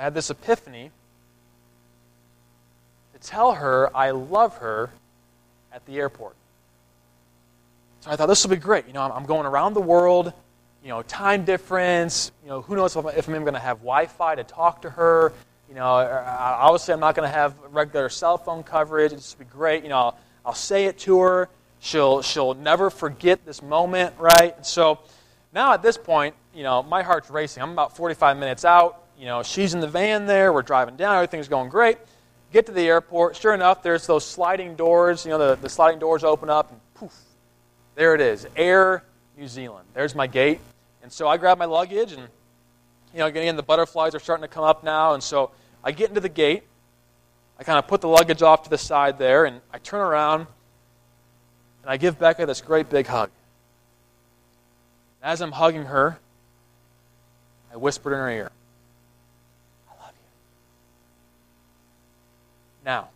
I 0.00 0.04
had 0.04 0.14
this 0.14 0.30
epiphany 0.30 0.90
to 3.12 3.28
tell 3.28 3.52
her 3.52 3.94
I 3.94 4.12
love 4.12 4.56
her 4.56 4.88
at 5.74 5.84
the 5.84 5.98
airport. 5.98 6.34
So 8.00 8.10
I 8.10 8.16
thought 8.16 8.24
this 8.24 8.42
will 8.42 8.50
be 8.50 8.56
great. 8.56 8.86
You 8.86 8.94
know, 8.94 9.02
I'm, 9.02 9.26
going 9.26 9.44
around 9.44 9.74
the 9.74 9.82
world, 9.82 10.32
you 10.82 10.88
know, 10.88 11.02
time 11.02 11.44
difference, 11.44 12.32
you 12.42 12.48
know, 12.48 12.62
who 12.62 12.76
knows 12.76 12.96
if 12.96 13.04
I'm, 13.04 13.34
even 13.34 13.42
going 13.42 13.52
to 13.52 13.60
have 13.60 13.80
Wi 13.80 14.06
Fi 14.06 14.36
to 14.36 14.42
talk 14.42 14.80
to 14.82 14.90
her. 14.90 15.34
You 15.68 15.74
know, 15.74 15.84
obviously 15.84 16.94
I'm 16.94 17.00
not 17.00 17.14
going 17.14 17.28
to 17.28 17.34
have 17.34 17.54
regular 17.70 18.08
cell 18.08 18.38
phone 18.38 18.62
coverage. 18.62 19.12
It's 19.12 19.24
just 19.24 19.38
be 19.38 19.44
great. 19.44 19.82
You 19.82 19.90
know, 19.90 20.14
I'll, 20.46 20.54
say 20.54 20.86
it 20.86 20.98
to 21.00 21.20
her. 21.20 21.50
She'll, 21.80 22.22
she'll 22.22 22.54
never 22.54 22.88
forget 22.88 23.44
this 23.44 23.60
moment, 23.62 24.14
right? 24.18 24.64
So 24.64 24.98
now 25.52 25.74
at 25.74 25.82
this 25.82 25.98
point, 25.98 26.34
you 26.54 26.62
know, 26.62 26.82
my 26.82 27.02
heart's 27.02 27.28
racing. 27.28 27.62
I'm 27.62 27.72
about 27.72 27.98
45 27.98 28.38
minutes 28.38 28.64
out. 28.64 28.96
You 29.20 29.26
know, 29.26 29.42
she's 29.42 29.74
in 29.74 29.80
the 29.80 29.86
van 29.86 30.24
there. 30.24 30.50
We're 30.50 30.62
driving 30.62 30.96
down. 30.96 31.14
Everything's 31.14 31.46
going 31.46 31.68
great. 31.68 31.98
Get 32.54 32.64
to 32.66 32.72
the 32.72 32.88
airport. 32.88 33.36
Sure 33.36 33.52
enough, 33.52 33.82
there's 33.82 34.06
those 34.06 34.24
sliding 34.24 34.76
doors. 34.76 35.26
You 35.26 35.32
know, 35.32 35.38
the, 35.38 35.56
the 35.56 35.68
sliding 35.68 35.98
doors 35.98 36.24
open 36.24 36.48
up, 36.48 36.70
and 36.70 36.80
poof, 36.94 37.14
there 37.96 38.14
it 38.14 38.22
is. 38.22 38.46
Air 38.56 39.04
New 39.36 39.46
Zealand. 39.46 39.86
There's 39.92 40.14
my 40.14 40.26
gate. 40.26 40.58
And 41.02 41.12
so 41.12 41.28
I 41.28 41.36
grab 41.36 41.58
my 41.58 41.66
luggage, 41.66 42.12
and, 42.12 42.22
you 43.12 43.18
know, 43.18 43.26
again, 43.26 43.56
the 43.56 43.62
butterflies 43.62 44.14
are 44.14 44.20
starting 44.20 44.42
to 44.42 44.48
come 44.48 44.64
up 44.64 44.82
now. 44.82 45.12
And 45.12 45.22
so 45.22 45.50
I 45.84 45.92
get 45.92 46.08
into 46.08 46.20
the 46.20 46.30
gate. 46.30 46.62
I 47.58 47.62
kind 47.62 47.78
of 47.78 47.86
put 47.86 48.00
the 48.00 48.08
luggage 48.08 48.40
off 48.40 48.62
to 48.62 48.70
the 48.70 48.78
side 48.78 49.18
there, 49.18 49.44
and 49.44 49.60
I 49.70 49.76
turn 49.76 50.00
around, 50.00 50.46
and 51.82 51.90
I 51.90 51.98
give 51.98 52.18
Becca 52.18 52.46
this 52.46 52.62
great 52.62 52.88
big 52.88 53.06
hug. 53.06 53.28
As 55.22 55.42
I'm 55.42 55.52
hugging 55.52 55.84
her, 55.84 56.18
I 57.70 57.76
whispered 57.76 58.14
in 58.14 58.18
her 58.18 58.30
ear, 58.30 58.50
I 59.90 60.02
love 60.02 60.12
you. 62.79 62.79
Now, 62.90 63.08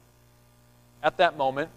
at 1.02 1.16
that 1.16 1.36
moment, 1.36 1.68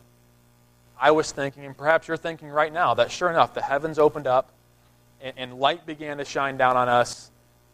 I 1.01 1.09
was 1.09 1.31
thinking, 1.31 1.65
and 1.65 1.75
perhaps 1.75 2.07
you're 2.07 2.15
thinking 2.15 2.47
right 2.47 2.71
now, 2.71 2.93
that 2.93 3.09
sure 3.09 3.27
enough, 3.27 3.55
the 3.55 3.61
heavens 3.63 3.97
opened 3.97 4.27
up 4.27 4.51
and, 5.19 5.33
and 5.35 5.59
light 5.59 5.87
began 5.87 6.19
to 6.19 6.25
shine 6.25 6.57
down 6.57 6.77
on 6.77 6.89
us. 6.89 7.31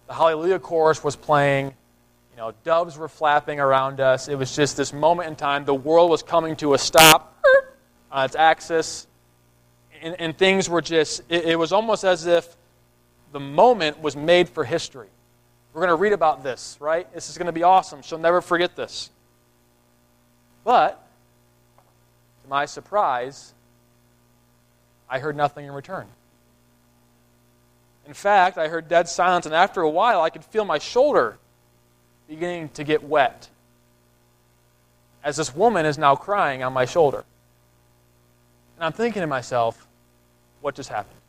The 0.08 0.14
Hallelujah 0.14 0.60
chorus 0.60 1.04
was 1.04 1.18
playing. 1.18 1.74
You 2.32 2.38
know, 2.38 2.54
doves 2.64 2.98
were 2.98 3.10
flapping 3.10 3.60
around 3.60 4.00
us. 4.00 4.30
It 4.30 4.36
was 4.36 4.56
just 4.56 4.78
this 4.78 4.94
moment 4.94 5.28
in 5.28 5.36
time. 5.36 5.66
The 5.66 5.74
world 5.74 6.10
was 6.10 6.24
coming 6.24 6.56
to 6.56 6.74
a 6.74 6.78
stop 6.78 7.44
on 8.10 8.24
its 8.24 8.38
axis 8.38 9.08
and, 10.02 10.16
and 10.22 10.38
things 10.38 10.70
were 10.70 10.82
just, 10.82 11.22
it, 11.28 11.44
it 11.44 11.60
was 11.60 11.74
almost 11.74 12.06
as 12.06 12.28
if 12.28 12.56
the 13.34 13.42
moment 13.42 14.02
was 14.02 14.16
made 14.16 14.48
for 14.48 14.64
history. 14.64 15.10
We're 15.74 15.82
going 15.82 15.98
to 15.98 16.02
read 16.02 16.14
about 16.14 16.44
this, 16.44 16.78
right? 16.80 17.14
This 17.14 17.30
is 17.30 17.38
going 17.38 17.48
to 17.48 17.52
be 17.52 17.64
awesome. 17.64 18.02
She'll 18.02 18.18
never 18.18 18.40
forget 18.40 18.78
this. 18.78 19.10
But, 20.64 21.06
to 22.44 22.50
my 22.50 22.66
surprise, 22.66 23.54
I 25.10 25.20
heard 25.20 25.36
nothing 25.36 25.66
in 25.66 25.72
return. 25.72 26.08
In 28.06 28.14
fact, 28.14 28.58
I 28.58 28.68
heard 28.68 28.88
dead 28.88 29.08
silence, 29.08 29.46
and 29.46 29.56
after 29.56 29.82
a 29.82 29.90
while, 29.90 30.22
I 30.22 30.30
could 30.30 30.44
feel 30.44 30.66
my 30.66 30.80
shoulder 30.80 31.38
beginning 32.28 32.70
to 32.70 32.84
get 32.84 33.04
wet 33.04 33.50
as 35.24 35.38
this 35.38 35.56
woman 35.56 35.86
is 35.86 35.98
now 35.98 36.16
crying 36.16 36.64
on 36.64 36.74
my 36.74 36.86
shoulder. 36.86 37.24
And 38.78 38.86
I'm 38.86 38.92
thinking 38.92 39.22
to 39.22 39.28
myself, 39.28 39.88
what 40.62 40.76
just 40.76 40.90
happened? 40.90 41.20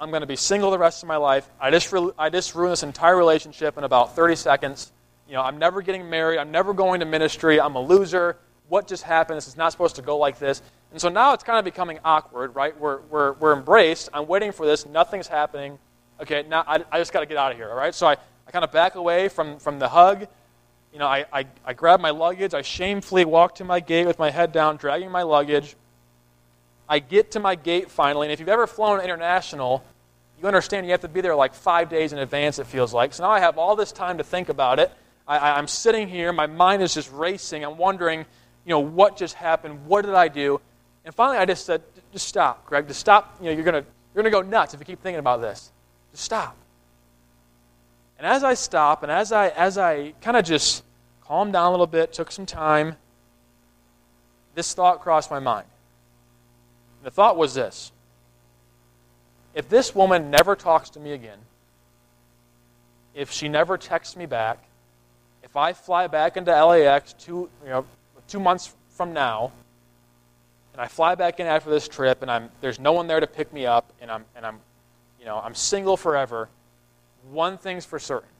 I'm 0.00 0.10
going 0.10 0.22
to 0.22 0.26
be 0.26 0.36
single 0.36 0.72
the 0.72 0.78
rest 0.78 1.04
of 1.04 1.08
my 1.08 1.16
life. 1.16 1.48
I 1.60 1.70
just, 1.70 1.92
re- 1.92 2.10
I 2.18 2.28
just 2.28 2.54
ruined 2.56 2.72
this 2.72 2.82
entire 2.82 3.16
relationship 3.16 3.78
in 3.78 3.84
about 3.84 4.16
30 4.16 4.34
seconds. 4.34 4.90
You 5.32 5.38
know, 5.38 5.44
I'm 5.44 5.56
never 5.56 5.80
getting 5.80 6.10
married. 6.10 6.38
I'm 6.38 6.50
never 6.50 6.74
going 6.74 7.00
to 7.00 7.06
ministry. 7.06 7.58
I'm 7.58 7.74
a 7.74 7.80
loser. 7.80 8.36
What 8.68 8.86
just 8.86 9.02
happened? 9.02 9.38
This 9.38 9.48
is 9.48 9.56
not 9.56 9.72
supposed 9.72 9.96
to 9.96 10.02
go 10.02 10.18
like 10.18 10.38
this. 10.38 10.60
And 10.90 11.00
so 11.00 11.08
now 11.08 11.32
it's 11.32 11.42
kind 11.42 11.58
of 11.58 11.64
becoming 11.64 11.98
awkward, 12.04 12.54
right? 12.54 12.78
We're, 12.78 13.00
we're, 13.08 13.32
we're 13.32 13.54
embraced. 13.54 14.10
I'm 14.12 14.26
waiting 14.26 14.52
for 14.52 14.66
this. 14.66 14.84
Nothing's 14.84 15.26
happening. 15.26 15.78
Okay, 16.20 16.44
now 16.46 16.64
I, 16.66 16.84
I 16.92 16.98
just 16.98 17.14
got 17.14 17.20
to 17.20 17.26
get 17.26 17.38
out 17.38 17.50
of 17.50 17.56
here, 17.56 17.70
all 17.70 17.76
right? 17.76 17.94
So 17.94 18.06
I, 18.06 18.12
I 18.46 18.50
kind 18.50 18.62
of 18.62 18.72
back 18.72 18.94
away 18.94 19.30
from, 19.30 19.58
from 19.58 19.78
the 19.78 19.88
hug. 19.88 20.26
You 20.92 20.98
know, 20.98 21.06
I, 21.06 21.24
I, 21.32 21.46
I 21.64 21.72
grab 21.72 21.98
my 21.98 22.10
luggage. 22.10 22.52
I 22.52 22.60
shamefully 22.60 23.24
walk 23.24 23.54
to 23.54 23.64
my 23.64 23.80
gate 23.80 24.06
with 24.06 24.18
my 24.18 24.28
head 24.30 24.52
down, 24.52 24.76
dragging 24.76 25.10
my 25.10 25.22
luggage. 25.22 25.76
I 26.90 26.98
get 26.98 27.30
to 27.30 27.40
my 27.40 27.54
gate 27.54 27.90
finally, 27.90 28.26
and 28.26 28.34
if 28.34 28.38
you've 28.38 28.50
ever 28.50 28.66
flown 28.66 29.00
international, 29.00 29.82
you 30.38 30.46
understand 30.46 30.84
you 30.84 30.92
have 30.92 31.00
to 31.00 31.08
be 31.08 31.22
there 31.22 31.34
like 31.34 31.54
five 31.54 31.88
days 31.88 32.12
in 32.12 32.18
advance, 32.18 32.58
it 32.58 32.66
feels 32.66 32.92
like. 32.92 33.14
So 33.14 33.22
now 33.22 33.30
I 33.30 33.40
have 33.40 33.56
all 33.56 33.76
this 33.76 33.92
time 33.92 34.18
to 34.18 34.24
think 34.24 34.50
about 34.50 34.78
it. 34.78 34.92
I, 35.26 35.58
am 35.58 35.68
sitting 35.68 36.08
here, 36.08 36.32
my 36.32 36.46
mind 36.46 36.82
is 36.82 36.92
just 36.92 37.10
racing. 37.12 37.64
I'm 37.64 37.78
wondering, 37.78 38.20
you 38.20 38.70
know, 38.70 38.80
what 38.80 39.16
just 39.16 39.34
happened? 39.34 39.86
What 39.86 40.04
did 40.04 40.14
I 40.14 40.28
do? 40.28 40.60
And 41.04 41.14
finally, 41.14 41.38
I 41.38 41.44
just 41.44 41.64
said, 41.64 41.82
just 42.12 42.26
stop, 42.28 42.66
Greg. 42.66 42.86
Just 42.86 43.00
stop. 43.00 43.36
You 43.40 43.46
know, 43.46 43.52
you're 43.52 43.64
going 43.64 43.84
you're 44.14 44.22
gonna 44.22 44.30
go 44.30 44.42
nuts 44.42 44.74
if 44.74 44.80
you 44.80 44.86
keep 44.86 45.02
thinking 45.02 45.18
about 45.18 45.40
this. 45.40 45.72
Just 46.10 46.24
stop. 46.24 46.56
And 48.18 48.26
as 48.26 48.44
I 48.44 48.54
stop, 48.54 49.02
and 49.02 49.10
as 49.10 49.32
I, 49.32 49.48
as 49.48 49.78
I 49.78 50.12
kind 50.20 50.36
of 50.36 50.44
just 50.44 50.84
calmed 51.22 51.54
down 51.54 51.66
a 51.66 51.70
little 51.70 51.86
bit, 51.86 52.12
took 52.12 52.30
some 52.30 52.46
time, 52.46 52.96
this 54.54 54.74
thought 54.74 55.00
crossed 55.00 55.30
my 55.30 55.38
mind. 55.38 55.66
The 57.02 57.10
thought 57.10 57.36
was 57.36 57.54
this 57.54 57.90
if 59.54 59.68
this 59.68 59.94
woman 59.94 60.30
never 60.30 60.56
talks 60.56 60.90
to 60.90 61.00
me 61.00 61.12
again, 61.12 61.38
if 63.14 63.30
she 63.30 63.48
never 63.48 63.76
texts 63.76 64.16
me 64.16 64.26
back, 64.26 64.62
if 65.52 65.56
I 65.58 65.74
fly 65.74 66.06
back 66.06 66.38
into 66.38 66.50
LAX 66.50 67.12
two, 67.12 67.50
you 67.62 67.68
know, 67.68 67.84
two 68.26 68.40
months 68.40 68.74
from 68.88 69.12
now, 69.12 69.52
and 70.72 70.80
I 70.80 70.88
fly 70.88 71.14
back 71.14 71.40
in 71.40 71.46
after 71.46 71.68
this 71.68 71.86
trip, 71.88 72.22
and 72.22 72.30
I'm, 72.30 72.48
there's 72.62 72.80
no 72.80 72.92
one 72.92 73.06
there 73.06 73.20
to 73.20 73.26
pick 73.26 73.52
me 73.52 73.66
up, 73.66 73.92
and 74.00 74.10
I'm, 74.10 74.24
and 74.34 74.46
I'm, 74.46 74.60
you 75.20 75.26
know, 75.26 75.38
I'm 75.44 75.54
single 75.54 75.98
forever, 75.98 76.48
one 77.30 77.58
thing's 77.58 77.84
for 77.84 77.98
certain. 77.98 78.30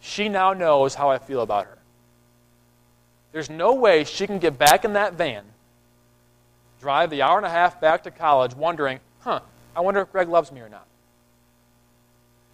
She 0.00 0.28
now 0.28 0.52
knows 0.52 0.96
how 0.96 1.10
I 1.10 1.18
feel 1.18 1.42
about 1.42 1.66
her. 1.66 1.78
There's 3.30 3.48
no 3.48 3.74
way 3.74 4.02
she 4.02 4.26
can 4.26 4.40
get 4.40 4.58
back 4.58 4.84
in 4.84 4.94
that 4.94 5.14
van 5.14 5.44
drive 6.80 7.10
the 7.10 7.22
hour 7.22 7.36
and 7.36 7.46
a 7.46 7.50
half 7.50 7.80
back 7.80 8.02
to 8.02 8.10
college 8.10 8.56
wondering, 8.56 8.98
huh, 9.20 9.38
I 9.76 9.80
wonder 9.82 10.00
if 10.00 10.10
Greg 10.10 10.28
loves 10.28 10.50
me 10.50 10.60
or 10.60 10.68
not. 10.68 10.84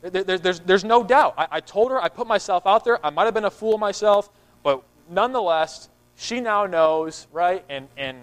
There, 0.02 0.22
there, 0.22 0.38
there's, 0.38 0.60
there's 0.60 0.84
no 0.84 1.02
doubt. 1.02 1.34
I, 1.36 1.46
I 1.52 1.60
told 1.60 1.90
her, 1.90 2.00
I 2.00 2.08
put 2.08 2.26
myself 2.26 2.66
out 2.66 2.84
there. 2.84 3.04
I 3.04 3.10
might 3.10 3.24
have 3.24 3.34
been 3.34 3.44
a 3.44 3.50
fool 3.50 3.78
myself, 3.78 4.30
but 4.62 4.82
nonetheless, 5.10 5.88
she 6.16 6.40
now 6.40 6.66
knows, 6.66 7.26
right? 7.32 7.64
And, 7.68 7.88
and, 7.96 8.18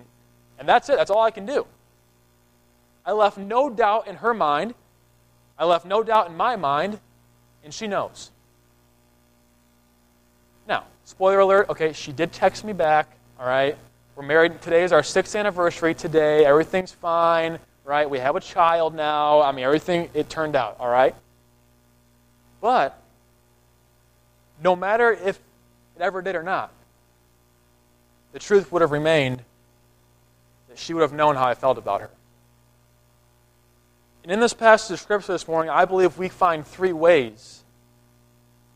and 0.60 0.67
that's 0.67 0.89
it. 0.89 0.98
That's 0.98 1.12
all 1.12 1.22
I 1.22 1.32
can 1.32 1.46
do. 1.46 1.65
I 3.05 3.12
left 3.12 3.38
no 3.38 3.70
doubt 3.70 4.08
in 4.08 4.15
her 4.17 4.34
mind. 4.34 4.74
I 5.58 5.65
left 5.65 5.86
no 5.86 6.03
doubt 6.03 6.27
in 6.29 6.36
my 6.36 6.55
mind, 6.55 7.00
and 7.63 7.74
she 7.74 7.88
knows. 7.88 8.32
Now, 10.67 10.86
spoiler 11.03 11.39
alert, 11.39 11.70
okay, 11.70 11.94
she 11.94 12.12
did 12.12 12.32
text 12.32 12.63
me 12.63 12.74
back, 12.74 13.10
all 13.39 13.48
right? 13.48 13.77
We're 14.15 14.24
married. 14.24 14.62
Today 14.62 14.84
is 14.84 14.91
our 14.91 15.03
sixth 15.03 15.36
anniversary 15.36 15.94
today. 15.94 16.46
Everything's 16.46 16.91
fine, 16.91 17.60
right? 17.84 18.10
We 18.10 18.20
have 18.20 18.36
a 18.36 18.39
child 18.39 18.96
now. 18.96 19.41
I 19.41 19.51
mean, 19.51 19.65
everything, 19.65 20.10
it 20.13 20.29
turned 20.29 20.55
out, 20.55 20.77
all 20.79 20.89
right? 20.89 21.13
But 22.66 23.00
no 24.60 24.76
matter 24.76 25.12
if 25.12 25.38
it 25.96 26.02
ever 26.02 26.24
did 26.24 26.36
or 26.36 26.42
not, 26.42 26.72
the 28.34 28.40
truth 28.40 28.72
would 28.72 28.82
have 28.82 28.90
remained 28.90 29.44
that 30.70 30.80
she 30.80 30.96
would 30.96 31.02
have 31.02 31.14
known 31.14 31.36
how 31.36 31.46
I 31.46 31.54
felt 31.54 31.78
about 31.78 32.02
her. 32.02 32.10
And 34.24 34.32
in 34.32 34.40
this 34.40 34.56
passage 34.56 34.96
of 34.96 35.00
Scripture 35.00 35.34
this 35.34 35.48
morning, 35.48 35.70
I 35.70 35.86
believe 35.86 36.18
we 36.18 36.28
find 36.28 36.66
three 36.66 36.92
ways 36.92 37.64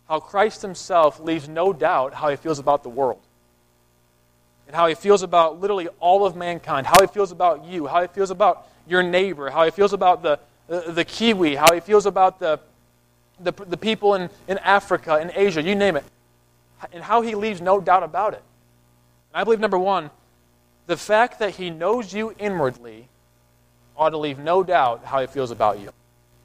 how 0.07 0.19
Christ 0.19 0.61
himself 0.61 1.19
leaves 1.19 1.49
no 1.49 1.73
doubt 1.73 2.13
how 2.13 2.29
he 2.29 2.35
feels 2.35 2.59
about 2.59 2.83
the 2.83 2.89
world. 2.89 3.23
And 4.67 4.75
how 4.75 4.85
he 4.85 4.93
feels 4.93 5.23
about 5.23 5.61
literally 5.61 5.87
all 5.99 6.27
of 6.27 6.35
mankind, 6.35 6.85
how 6.85 7.01
he 7.01 7.07
feels 7.07 7.31
about 7.31 7.65
you, 7.65 7.87
how 7.87 8.03
he 8.03 8.07
feels 8.07 8.29
about 8.29 8.67
your 8.87 9.01
neighbor, 9.01 9.49
how 9.49 9.65
he 9.65 9.71
feels 9.71 9.93
about 9.93 10.21
the, 10.21 10.39
the, 10.67 10.91
the 10.91 11.05
Kiwi, 11.05 11.55
how 11.55 11.73
he 11.73 11.79
feels 11.79 12.05
about 12.05 12.39
the, 12.39 12.59
the, 13.39 13.51
the 13.51 13.77
people 13.77 14.15
in, 14.15 14.29
in 14.47 14.57
Africa, 14.59 15.19
in 15.19 15.31
Asia, 15.33 15.61
you 15.61 15.75
name 15.75 15.95
it, 15.95 16.03
and 16.93 17.03
how 17.03 17.21
he 17.21 17.35
leaves 17.35 17.61
no 17.61 17.79
doubt 17.79 18.03
about 18.03 18.33
it. 18.33 18.43
And 19.33 19.41
I 19.41 19.43
believe, 19.43 19.59
number 19.59 19.77
one, 19.77 20.09
the 20.87 20.97
fact 20.97 21.39
that 21.39 21.51
he 21.55 21.69
knows 21.69 22.13
you 22.13 22.33
inwardly 22.39 23.07
ought 23.95 24.09
to 24.11 24.17
leave 24.17 24.39
no 24.39 24.63
doubt 24.63 25.03
how 25.05 25.21
he 25.21 25.27
feels 25.27 25.51
about 25.51 25.79
you. 25.79 25.91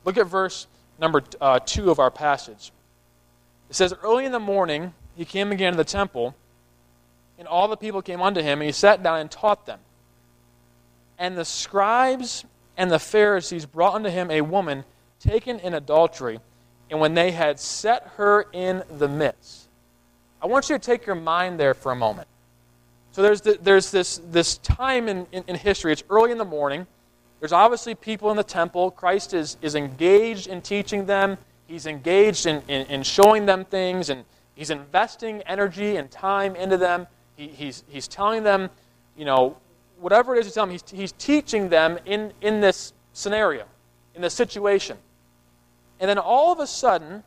Look 0.05 0.19
at 0.19 0.27
verse 0.27 0.67
number 0.99 1.23
uh, 1.41 1.61
two 1.61 1.91
of 1.91 1.99
our 1.99 2.11
passage. 2.11 2.73
It 3.71 3.77
says, 3.77 3.95
Early 4.03 4.27
in 4.27 4.33
the 4.33 4.41
morning, 4.41 4.93
he 5.17 5.25
came 5.25 5.53
again 5.53 5.73
to 5.73 5.77
the 5.77 5.85
temple 5.85 6.35
and 7.39 7.49
all 7.49 7.69
the 7.69 7.77
people 7.77 8.03
came 8.03 8.23
unto 8.23 8.41
him, 8.41 8.61
and 8.61 8.67
he 8.67 8.73
sat 8.73 9.03
down 9.03 9.19
and 9.19 9.31
taught 9.31 9.67
them. 9.67 9.81
And 11.19 11.37
the 11.37 11.45
scribes 11.45 12.45
and 12.77 12.91
the 12.91 12.99
Pharisees 12.99 13.67
brought 13.67 13.95
unto 13.95 14.09
him 14.09 14.31
a 14.31 14.41
woman 14.41 14.85
taken 15.21 15.59
in 15.61 15.75
adultery, 15.75 16.41
and 16.91 17.01
when 17.01 17.15
they 17.15 17.31
had 17.31 17.59
set 17.59 18.13
her 18.17 18.47
in 18.53 18.83
the 18.99 19.09
midst. 19.09 19.69
I 20.43 20.47
want 20.47 20.69
you 20.69 20.77
to 20.77 20.85
take 20.85 21.07
your 21.07 21.17
mind 21.17 21.59
there 21.59 21.75
for 21.75 21.93
a 21.93 21.97
moment. 21.97 22.29
So 23.13 23.23
there's, 23.23 23.41
the, 23.41 23.59
there's 23.63 23.91
this, 23.91 24.21
this 24.31 24.59
time 24.59 25.09
in, 25.09 25.27
in, 25.33 25.45
in 25.47 25.55
history, 25.55 25.93
it's 25.93 26.03
early 26.11 26.33
in 26.33 26.39
the 26.39 26.45
morning. 26.45 26.87
There's 27.41 27.53
obviously 27.53 27.95
people 27.95 28.31
in 28.31 28.37
the 28.37 28.43
temple. 28.45 28.91
Christ 28.91 29.35
is, 29.35 29.57
is 29.63 29.75
engaged 29.75 30.49
in 30.49 30.61
teaching 30.63 31.07
them, 31.07 31.39
he's 31.67 31.87
engaged 31.87 32.47
in, 32.47 32.63
in, 32.69 32.87
in 32.87 33.03
showing 33.03 33.47
them 33.47 33.65
things, 33.65 34.11
and 34.11 34.25
he's 34.55 34.71
investing 34.71 35.43
energy 35.43 35.97
and 35.97 36.11
time 36.11 36.57
into 36.57 36.77
them. 36.77 37.07
He, 37.37 37.49
he's, 37.49 37.85
he's 37.89 38.09
telling 38.09 38.43
them, 38.43 38.69
you 39.17 39.25
know, 39.25 39.57
whatever 40.01 40.35
it 40.35 40.41
is 40.41 40.47
he's 40.47 40.55
telling 40.55 40.71
them, 40.71 40.79
he's, 40.87 40.99
he's 40.99 41.13
teaching 41.13 41.69
them 41.69 41.99
in, 42.05 42.33
in 42.41 42.61
this 42.61 42.93
scenario, 43.13 43.65
in 44.15 44.23
this 44.23 44.35
situation. 44.35 44.99
And 46.01 46.09
then 46.09 46.19
all 46.19 46.53
of 46.53 46.61
a 46.61 46.67
sudden, 46.67 47.23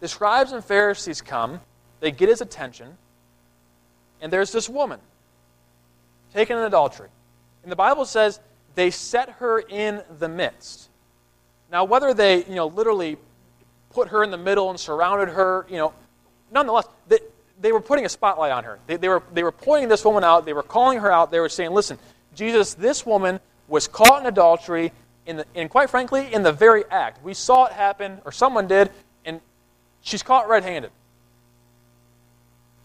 the 0.00 0.08
scribes 0.08 0.52
and 0.52 0.64
Pharisees 0.64 1.20
come, 1.20 1.60
they 2.00 2.10
get 2.10 2.28
his 2.28 2.40
attention, 2.40 2.96
and 4.20 4.32
there's 4.32 4.52
this 4.52 4.68
woman 4.68 5.00
taken 6.32 6.56
in 6.56 6.64
adultery. 6.64 7.08
And 7.62 7.72
the 7.72 7.76
Bible 7.76 8.04
says 8.04 8.40
they 8.74 8.90
set 8.90 9.30
her 9.30 9.58
in 9.58 10.02
the 10.18 10.28
midst. 10.28 10.88
Now, 11.70 11.84
whether 11.84 12.14
they, 12.14 12.44
you 12.44 12.54
know, 12.54 12.66
literally 12.66 13.16
put 13.90 14.08
her 14.08 14.22
in 14.22 14.30
the 14.30 14.38
middle 14.38 14.70
and 14.70 14.78
surrounded 14.78 15.30
her, 15.30 15.66
you 15.68 15.76
know, 15.76 15.92
nonetheless, 16.52 16.86
they, 17.08 17.18
they 17.60 17.72
were 17.72 17.80
putting 17.80 18.04
a 18.04 18.08
spotlight 18.08 18.52
on 18.52 18.64
her. 18.64 18.78
They, 18.86 18.96
they, 18.96 19.08
were, 19.08 19.22
they 19.32 19.42
were 19.42 19.52
pointing 19.52 19.88
this 19.88 20.04
woman 20.04 20.22
out. 20.22 20.44
They 20.44 20.52
were 20.52 20.62
calling 20.62 21.00
her 21.00 21.10
out. 21.10 21.30
They 21.30 21.40
were 21.40 21.48
saying, 21.48 21.72
listen, 21.72 21.98
Jesus, 22.34 22.74
this 22.74 23.04
woman 23.04 23.40
was 23.68 23.88
caught 23.88 24.20
in 24.20 24.26
adultery, 24.26 24.92
in 25.26 25.38
the, 25.38 25.46
and 25.54 25.68
quite 25.68 25.90
frankly, 25.90 26.32
in 26.32 26.42
the 26.42 26.52
very 26.52 26.84
act. 26.90 27.22
We 27.22 27.34
saw 27.34 27.66
it 27.66 27.72
happen, 27.72 28.20
or 28.24 28.32
someone 28.32 28.66
did, 28.68 28.90
and 29.24 29.40
she's 30.00 30.22
caught 30.22 30.48
red 30.48 30.62
handed. 30.62 30.92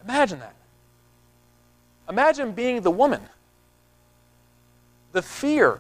Imagine 0.03 0.39
that. 0.39 0.55
Imagine 2.09 2.51
being 2.51 2.81
the 2.81 2.91
woman. 2.91 3.21
The 5.11 5.21
fear 5.21 5.79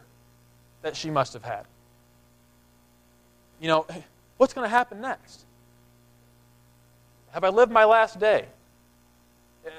that 0.83 0.95
she 0.95 1.09
must 1.09 1.33
have 1.33 1.43
had. 1.43 1.65
You 3.59 3.67
know, 3.67 3.85
what's 4.37 4.53
going 4.53 4.65
to 4.65 4.69
happen 4.69 5.01
next? 5.01 5.45
Have 7.31 7.43
I 7.43 7.49
lived 7.49 7.71
my 7.71 7.85
last 7.85 8.19
day? 8.19 8.45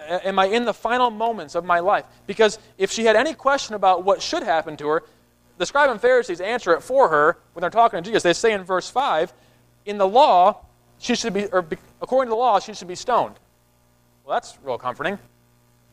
Am 0.09 0.39
I 0.39 0.47
in 0.47 0.65
the 0.65 0.75
final 0.75 1.11
moments 1.11 1.55
of 1.55 1.65
my 1.65 1.81
life? 1.81 2.05
Because 2.27 2.59
if 2.79 2.91
she 2.91 3.05
had 3.05 3.17
any 3.17 3.35
question 3.35 3.75
about 3.75 4.05
what 4.05 4.23
should 4.23 4.43
happen 4.43 4.77
to 4.79 4.89
her, 4.89 5.03
the 5.59 5.67
scribe 5.67 5.91
and 5.91 6.01
Pharisees 6.01 6.41
answer 6.41 6.73
it 6.73 6.83
for 6.83 7.09
her 7.09 7.39
when 7.53 7.61
they're 7.61 7.71
talking 7.71 8.03
to 8.03 8.09
Jesus. 8.09 8.23
They 8.23 8.33
say 8.33 8.53
in 8.53 8.65
verse 8.65 8.89
5, 8.89 9.33
in 9.87 9.99
the 9.99 10.07
law, 10.07 10.65
she 10.99 11.15
should 11.15 11.33
be, 11.33 11.47
or 11.47 11.67
according 12.01 12.29
to 12.29 12.35
the 12.35 12.39
law, 12.39 12.59
she 12.61 12.75
should 12.75 12.89
be 12.89 12.95
stoned. 12.95 13.35
Well, 14.25 14.35
that's 14.35 14.57
real 14.63 14.79
comforting, 14.79 15.19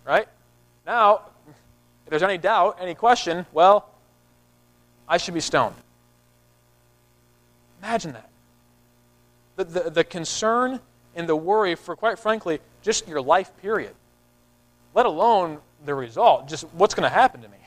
right? 0.06 0.28
Now, 0.86 1.22
if 1.48 2.10
there's 2.10 2.24
any 2.24 2.38
doubt, 2.38 2.78
any 2.80 2.96
question, 2.96 3.46
well, 3.52 3.90
I 5.08 5.18
should 5.18 5.34
be 5.34 5.40
stoned. 5.40 5.76
Imagine 7.82 8.14
that. 8.14 8.30
The, 9.56 9.64
the, 9.64 9.90
the 9.90 10.04
concern 10.04 10.80
and 11.16 11.28
the 11.28 11.36
worry 11.36 11.76
for, 11.76 11.96
quite 11.96 12.20
frankly, 12.20 12.60
just 12.82 13.08
your 13.08 13.22
life 13.22 13.52
period, 13.62 13.94
let 14.94 15.06
alone 15.06 15.60
the 15.86 15.94
result, 15.94 16.48
just 16.48 16.66
what's 16.74 16.94
going 16.94 17.10
to 17.10 17.14
happen 17.14 17.42
to 17.42 17.48
me. 17.48 17.58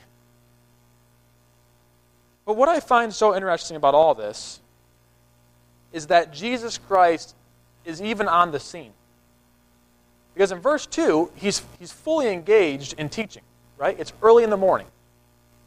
But 2.44 2.56
what 2.56 2.68
I 2.68 2.80
find 2.80 3.14
so 3.14 3.34
interesting 3.34 3.76
about 3.76 3.94
all 3.94 4.14
this 4.14 4.60
is 5.92 6.08
that 6.08 6.32
Jesus 6.32 6.78
Christ 6.78 7.34
is 7.84 8.00
even 8.00 8.28
on 8.28 8.50
the 8.50 8.60
scene. 8.60 8.92
Because 10.34 10.52
in 10.52 10.58
verse 10.58 10.86
2, 10.86 11.32
he's, 11.36 11.62
he's 11.78 11.92
fully 11.92 12.28
engaged 12.28 12.94
in 12.98 13.08
teaching, 13.08 13.42
right? 13.76 13.98
It's 13.98 14.12
early 14.22 14.44
in 14.44 14.50
the 14.50 14.56
morning. 14.56 14.86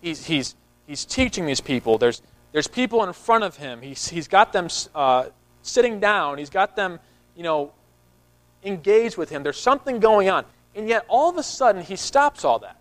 He's, 0.02 0.26
he's, 0.26 0.56
he's 0.88 1.06
teaching 1.06 1.45
these 1.45 1.62
people. 1.62 1.97
There's, 1.97 2.21
there's 2.52 2.67
people 2.67 3.04
in 3.04 3.13
front 3.13 3.43
of 3.43 3.58
him. 3.58 3.82
He's, 3.82 4.08
he's 4.08 4.28
got 4.28 4.54
them 4.54 4.67
uh, 4.95 5.26
sitting 5.62 6.00
down. 6.00 6.39
He's 6.39 6.50
got 6.50 6.76
them, 6.76 7.00
you 7.36 7.43
know, 7.43 7.71
engaged 8.63 9.17
with 9.17 9.30
him. 9.30 9.43
There's 9.43 9.60
something 9.60 10.00
going 10.00 10.30
on. 10.30 10.45
And 10.76 10.89
yet, 10.89 11.06
all 11.08 11.30
of 11.30 11.38
a 11.38 11.43
sudden, 11.43 11.84
he 11.84 11.95
stops 11.95 12.43
all 12.43 12.60
that. 12.60 12.78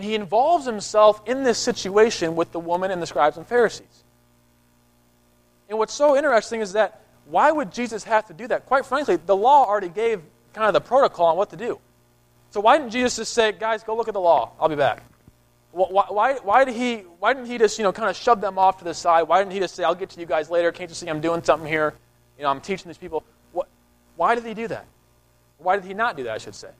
And 0.00 0.08
he 0.08 0.14
involves 0.14 0.64
himself 0.64 1.20
in 1.26 1.42
this 1.42 1.58
situation 1.58 2.34
with 2.34 2.52
the 2.52 2.58
woman 2.58 2.90
and 2.90 3.02
the 3.02 3.06
scribes 3.06 3.36
and 3.36 3.46
Pharisees. 3.46 4.04
And 5.68 5.78
what's 5.78 5.92
so 5.92 6.16
interesting 6.16 6.62
is 6.62 6.72
that 6.72 7.02
why 7.26 7.52
would 7.52 7.70
Jesus 7.70 8.02
have 8.04 8.26
to 8.28 8.32
do 8.32 8.48
that? 8.48 8.64
Quite 8.64 8.86
frankly, 8.86 9.16
the 9.16 9.36
law 9.36 9.66
already 9.66 9.90
gave 9.90 10.22
kind 10.54 10.66
of 10.66 10.72
the 10.72 10.80
protocol 10.80 11.26
on 11.26 11.36
what 11.36 11.50
to 11.50 11.56
do. 11.58 11.78
So 12.50 12.60
why 12.60 12.78
didn't 12.78 12.92
Jesus 12.92 13.16
just 13.16 13.34
say, 13.34 13.52
guys, 13.52 13.82
go 13.82 13.94
look 13.94 14.08
at 14.08 14.14
the 14.14 14.20
law. 14.22 14.52
I'll 14.58 14.70
be 14.70 14.74
back. 14.74 15.02
Why, 15.72 16.06
why, 16.08 16.34
why, 16.36 16.64
did 16.64 16.74
he, 16.74 17.00
why 17.18 17.34
didn't 17.34 17.50
he 17.50 17.58
just 17.58 17.76
you 17.76 17.84
know, 17.84 17.92
kind 17.92 18.08
of 18.08 18.16
shove 18.16 18.40
them 18.40 18.58
off 18.58 18.78
to 18.78 18.84
the 18.84 18.94
side? 18.94 19.24
Why 19.24 19.40
didn't 19.40 19.52
he 19.52 19.58
just 19.58 19.74
say, 19.74 19.84
I'll 19.84 19.94
get 19.94 20.08
to 20.08 20.20
you 20.20 20.24
guys 20.24 20.48
later. 20.48 20.72
Can't 20.72 20.88
you 20.88 20.94
see 20.94 21.10
I'm 21.10 21.20
doing 21.20 21.42
something 21.42 21.68
here? 21.68 21.92
You 22.38 22.44
know, 22.44 22.48
I'm 22.48 22.62
teaching 22.62 22.88
these 22.88 22.96
people. 22.96 23.22
What, 23.52 23.68
why 24.16 24.34
did 24.34 24.46
he 24.46 24.54
do 24.54 24.66
that? 24.68 24.86
Why 25.58 25.76
did 25.76 25.84
he 25.84 25.92
not 25.92 26.16
do 26.16 26.22
that, 26.22 26.36
I 26.36 26.38
should 26.38 26.54
say? 26.54 26.70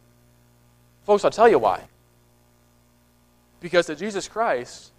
Folks, 1.05 1.23
I'll 1.23 1.31
tell 1.31 1.51
you 1.51 1.59
why. 1.59 1.83
Because 3.61 3.87
to 3.87 3.95
Jesus 3.95 4.27
Christ, 4.27 4.91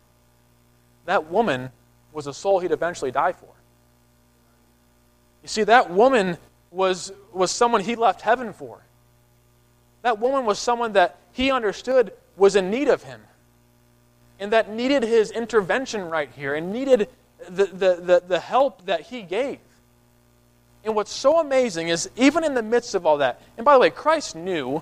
that 1.05 1.29
woman 1.31 1.71
was 2.13 2.27
a 2.27 2.33
soul 2.33 2.59
he'd 2.59 2.71
eventually 2.71 3.11
die 3.11 3.33
for. 3.33 3.49
You 5.41 5.47
see, 5.47 5.63
that 5.63 5.89
woman 5.89 6.37
was, 6.69 7.11
was 7.33 7.51
someone 7.51 7.81
he 7.81 7.95
left 7.95 8.21
heaven 8.21 8.53
for. 8.53 8.79
That 10.03 10.19
woman 10.19 10.45
was 10.45 10.59
someone 10.59 10.93
that 10.93 11.17
he 11.31 11.51
understood 11.51 12.13
was 12.37 12.55
in 12.55 12.69
need 12.69 12.87
of 12.87 13.03
him 13.03 13.21
and 14.39 14.51
that 14.53 14.71
needed 14.71 15.03
his 15.03 15.31
intervention 15.31 16.09
right 16.09 16.29
here 16.35 16.55
and 16.55 16.71
needed 16.71 17.09
the, 17.49 17.65
the, 17.65 17.95
the, 17.95 18.23
the 18.27 18.39
help 18.39 18.85
that 18.85 19.01
he 19.01 19.21
gave. 19.21 19.59
And 20.83 20.95
what's 20.95 21.11
so 21.11 21.39
amazing 21.39 21.89
is, 21.89 22.09
even 22.15 22.43
in 22.43 22.55
the 22.55 22.63
midst 22.63 22.95
of 22.95 23.05
all 23.05 23.19
that, 23.19 23.41
and 23.57 23.65
by 23.65 23.73
the 23.73 23.79
way, 23.79 23.91
Christ 23.91 24.35
knew 24.35 24.81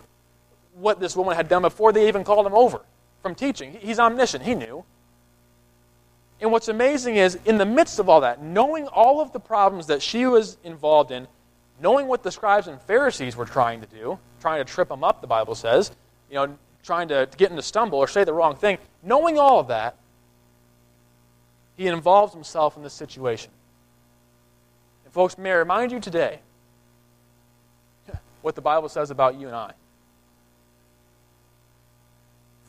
what 0.76 1.02
this 1.02 1.16
woman 1.16 1.36
had 1.36 1.50
done 1.50 1.62
before 1.62 1.92
they 1.92 2.08
even 2.08 2.24
called 2.24 2.46
him 2.46 2.54
over 2.54 2.82
from 3.22 3.36
teaching. 3.36 3.78
He's 3.80 4.00
omniscient, 4.00 4.44
he 4.44 4.56
knew. 4.56 4.84
And 6.42 6.52
what's 6.52 6.70
amazing 6.70 7.18
is, 7.18 7.38
in 7.46 7.58
the 7.58 7.66
midst 7.66 8.00
of 8.00 8.08
all 8.08 8.22
that, 8.22 8.42
knowing 8.42 8.88
all 8.88 9.20
of 9.20 9.34
the 9.34 9.40
problems 9.40 9.88
that 9.88 10.02
she 10.02 10.26
was 10.26 10.58
involved 10.64 11.12
in, 11.12 11.28
knowing 11.82 12.08
what 12.08 12.24
the 12.24 12.32
scribes 12.32 12.68
and 12.68 12.82
Pharisees 12.82 13.36
were 13.36 13.46
trying 13.46 13.82
to 13.82 13.88
do, 13.88 14.18
trying 14.40 14.66
to 14.66 14.72
trip 14.72 14.90
him 14.90 15.04
up, 15.04 15.22
the 15.22 15.28
Bible 15.28 15.56
says, 15.56 15.92
you 16.30 16.36
know, 16.36 16.58
trying 16.84 17.10
to 17.10 17.28
get 17.36 17.52
him 17.52 17.58
to 17.58 17.62
stumble 17.62 18.00
or 18.00 18.08
say 18.08 18.24
the 18.24 18.34
wrong 18.34 18.56
thing, 18.56 18.78
knowing 19.04 19.38
all 19.38 19.60
of 19.60 19.68
that, 19.68 19.98
he 21.76 21.88
involves 21.88 22.34
himself 22.34 22.78
in 22.78 22.84
this 22.84 22.94
situation. 22.94 23.52
And, 25.04 25.14
folks, 25.14 25.38
may 25.38 25.52
I 25.52 25.56
remind 25.56 25.92
you 25.92 26.00
today 26.00 26.40
what 28.42 28.56
the 28.56 28.62
Bible 28.62 28.88
says 28.88 29.12
about 29.12 29.40
you 29.40 29.48
and 29.48 29.56
I. 29.56 29.74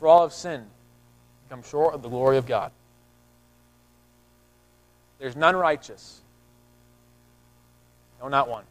For 0.01 0.07
all 0.07 0.23
have 0.23 0.33
sinned, 0.33 0.65
come 1.47 1.61
short 1.61 1.93
of 1.93 2.01
the 2.01 2.09
glory 2.09 2.37
of 2.37 2.47
God. 2.47 2.71
There's 5.19 5.35
none 5.35 5.55
righteous. 5.55 6.21
No, 8.19 8.27
not 8.27 8.49
one. 8.49 8.63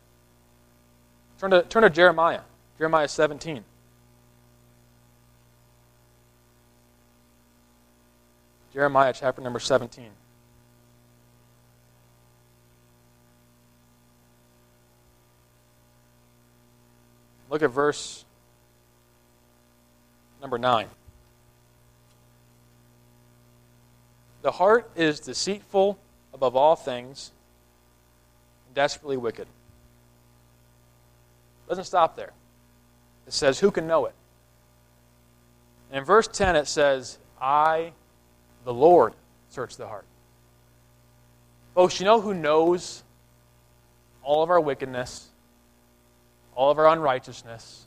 Turn 1.39 1.53
to, 1.53 1.63
turn 1.63 1.85
to 1.85 1.91
Jeremiah, 1.91 2.41
Jeremiah 2.79 3.07
17. 3.07 3.63
Jeremiah 8.73 9.13
chapter 9.17 9.41
number 9.41 9.61
17. 9.61 10.07
Look 17.49 17.63
at 17.63 17.71
verse 17.71 18.25
number 20.41 20.59
9. 20.59 20.89
The 24.43 24.51
heart 24.51 24.91
is 24.97 25.21
deceitful 25.21 25.99
above 26.33 26.57
all 26.57 26.77
things, 26.77 27.33
desperately 28.75 29.17
wicked. 29.17 29.47
It 31.67 31.69
doesn't 31.69 31.85
stop 31.85 32.17
there. 32.17 32.33
It 33.27 33.33
says, 33.33 33.61
Who 33.61 33.71
can 33.71 33.87
know 33.87 34.07
it? 34.07 34.15
And 35.91 35.99
in 35.99 36.05
verse 36.05 36.29
10, 36.29 36.57
it 36.57 36.67
says, 36.67 37.19
I, 37.41 37.93
the 38.65 38.73
Lord, 38.73 39.15
search 39.51 39.77
the 39.77 39.87
heart. 39.87 40.05
Folks, 41.75 42.01
you 42.01 42.07
know 42.07 42.21
who 42.21 42.35
knows 42.35 43.03
all 44.23 44.43
of 44.43 44.51
our 44.51 44.61
wickedness, 44.61 45.29
all 46.55 46.71
of 46.71 46.79
our 46.79 46.89
unrighteousness, 46.89 47.87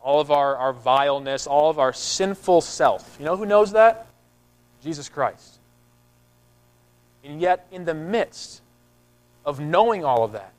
all 0.00 0.20
of 0.20 0.30
our, 0.30 0.56
our 0.56 0.72
vileness, 0.72 1.46
all 1.46 1.68
of 1.70 1.78
our 1.78 1.92
sinful 1.92 2.60
self. 2.60 3.16
You 3.18 3.24
know 3.24 3.36
who 3.36 3.46
knows 3.46 3.72
that? 3.72 4.06
Jesus 4.86 5.08
Christ. 5.08 5.58
And 7.24 7.40
yet, 7.40 7.66
in 7.72 7.84
the 7.84 7.92
midst 7.92 8.62
of 9.44 9.58
knowing 9.58 10.04
all 10.04 10.22
of 10.22 10.32
that, 10.32 10.52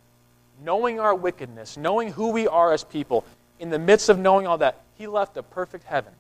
knowing 0.61 0.99
our 0.99 1.15
wickedness, 1.15 1.77
knowing 1.77 2.11
who 2.11 2.31
we 2.31 2.45
are 2.45 2.73
as 2.73 2.83
people, 2.83 3.23
in 3.57 3.69
the 3.69 3.79
midst 3.79 4.09
of 4.09 4.19
knowing 4.19 4.45
all 4.45 4.57
that, 4.57 4.81
He 4.97 5.07
left 5.07 5.37
a 5.37 5.43
perfect 5.43 5.85
heaven 5.85 6.11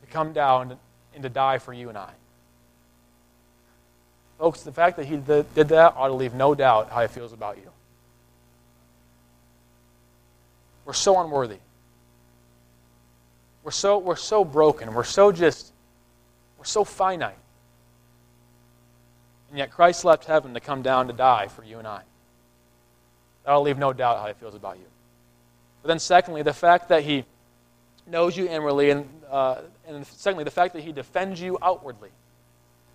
to 0.00 0.12
come 0.12 0.32
down 0.32 0.76
and 1.14 1.22
to 1.22 1.28
die 1.28 1.58
for 1.58 1.72
you 1.72 1.88
and 1.88 1.96
I. 1.96 2.10
Folks, 4.40 4.62
the 4.62 4.72
fact 4.72 4.96
that 4.96 5.06
He 5.06 5.16
did 5.16 5.54
that 5.54 5.94
ought 5.96 6.08
to 6.08 6.14
leave 6.14 6.34
no 6.34 6.52
doubt 6.56 6.90
how 6.90 7.00
He 7.00 7.06
feels 7.06 7.32
about 7.32 7.58
you. 7.58 7.70
We're 10.84 10.94
so 10.94 11.20
unworthy. 11.20 11.58
We're 13.62 13.70
so, 13.70 13.98
we're 13.98 14.16
so 14.16 14.44
broken. 14.44 14.94
We're 14.94 15.04
so 15.04 15.30
just, 15.30 15.71
we're 16.62 16.66
so 16.66 16.84
finite. 16.84 17.34
And 19.48 19.58
yet 19.58 19.72
Christ 19.72 20.04
left 20.04 20.26
heaven 20.26 20.54
to 20.54 20.60
come 20.60 20.82
down 20.82 21.08
to 21.08 21.12
die 21.12 21.48
for 21.48 21.64
you 21.64 21.80
and 21.80 21.88
I. 21.88 22.02
That'll 23.44 23.62
leave 23.62 23.78
no 23.78 23.92
doubt 23.92 24.20
how 24.20 24.28
he 24.28 24.34
feels 24.34 24.54
about 24.54 24.78
you. 24.78 24.84
But 25.82 25.88
then, 25.88 25.98
secondly, 25.98 26.42
the 26.42 26.52
fact 26.52 26.90
that 26.90 27.02
he 27.02 27.24
knows 28.06 28.36
you 28.36 28.46
inwardly, 28.46 28.90
and, 28.90 29.08
uh, 29.28 29.62
and 29.88 30.06
secondly, 30.06 30.44
the 30.44 30.52
fact 30.52 30.74
that 30.74 30.84
he 30.84 30.92
defends 30.92 31.40
you 31.40 31.58
outwardly 31.60 32.10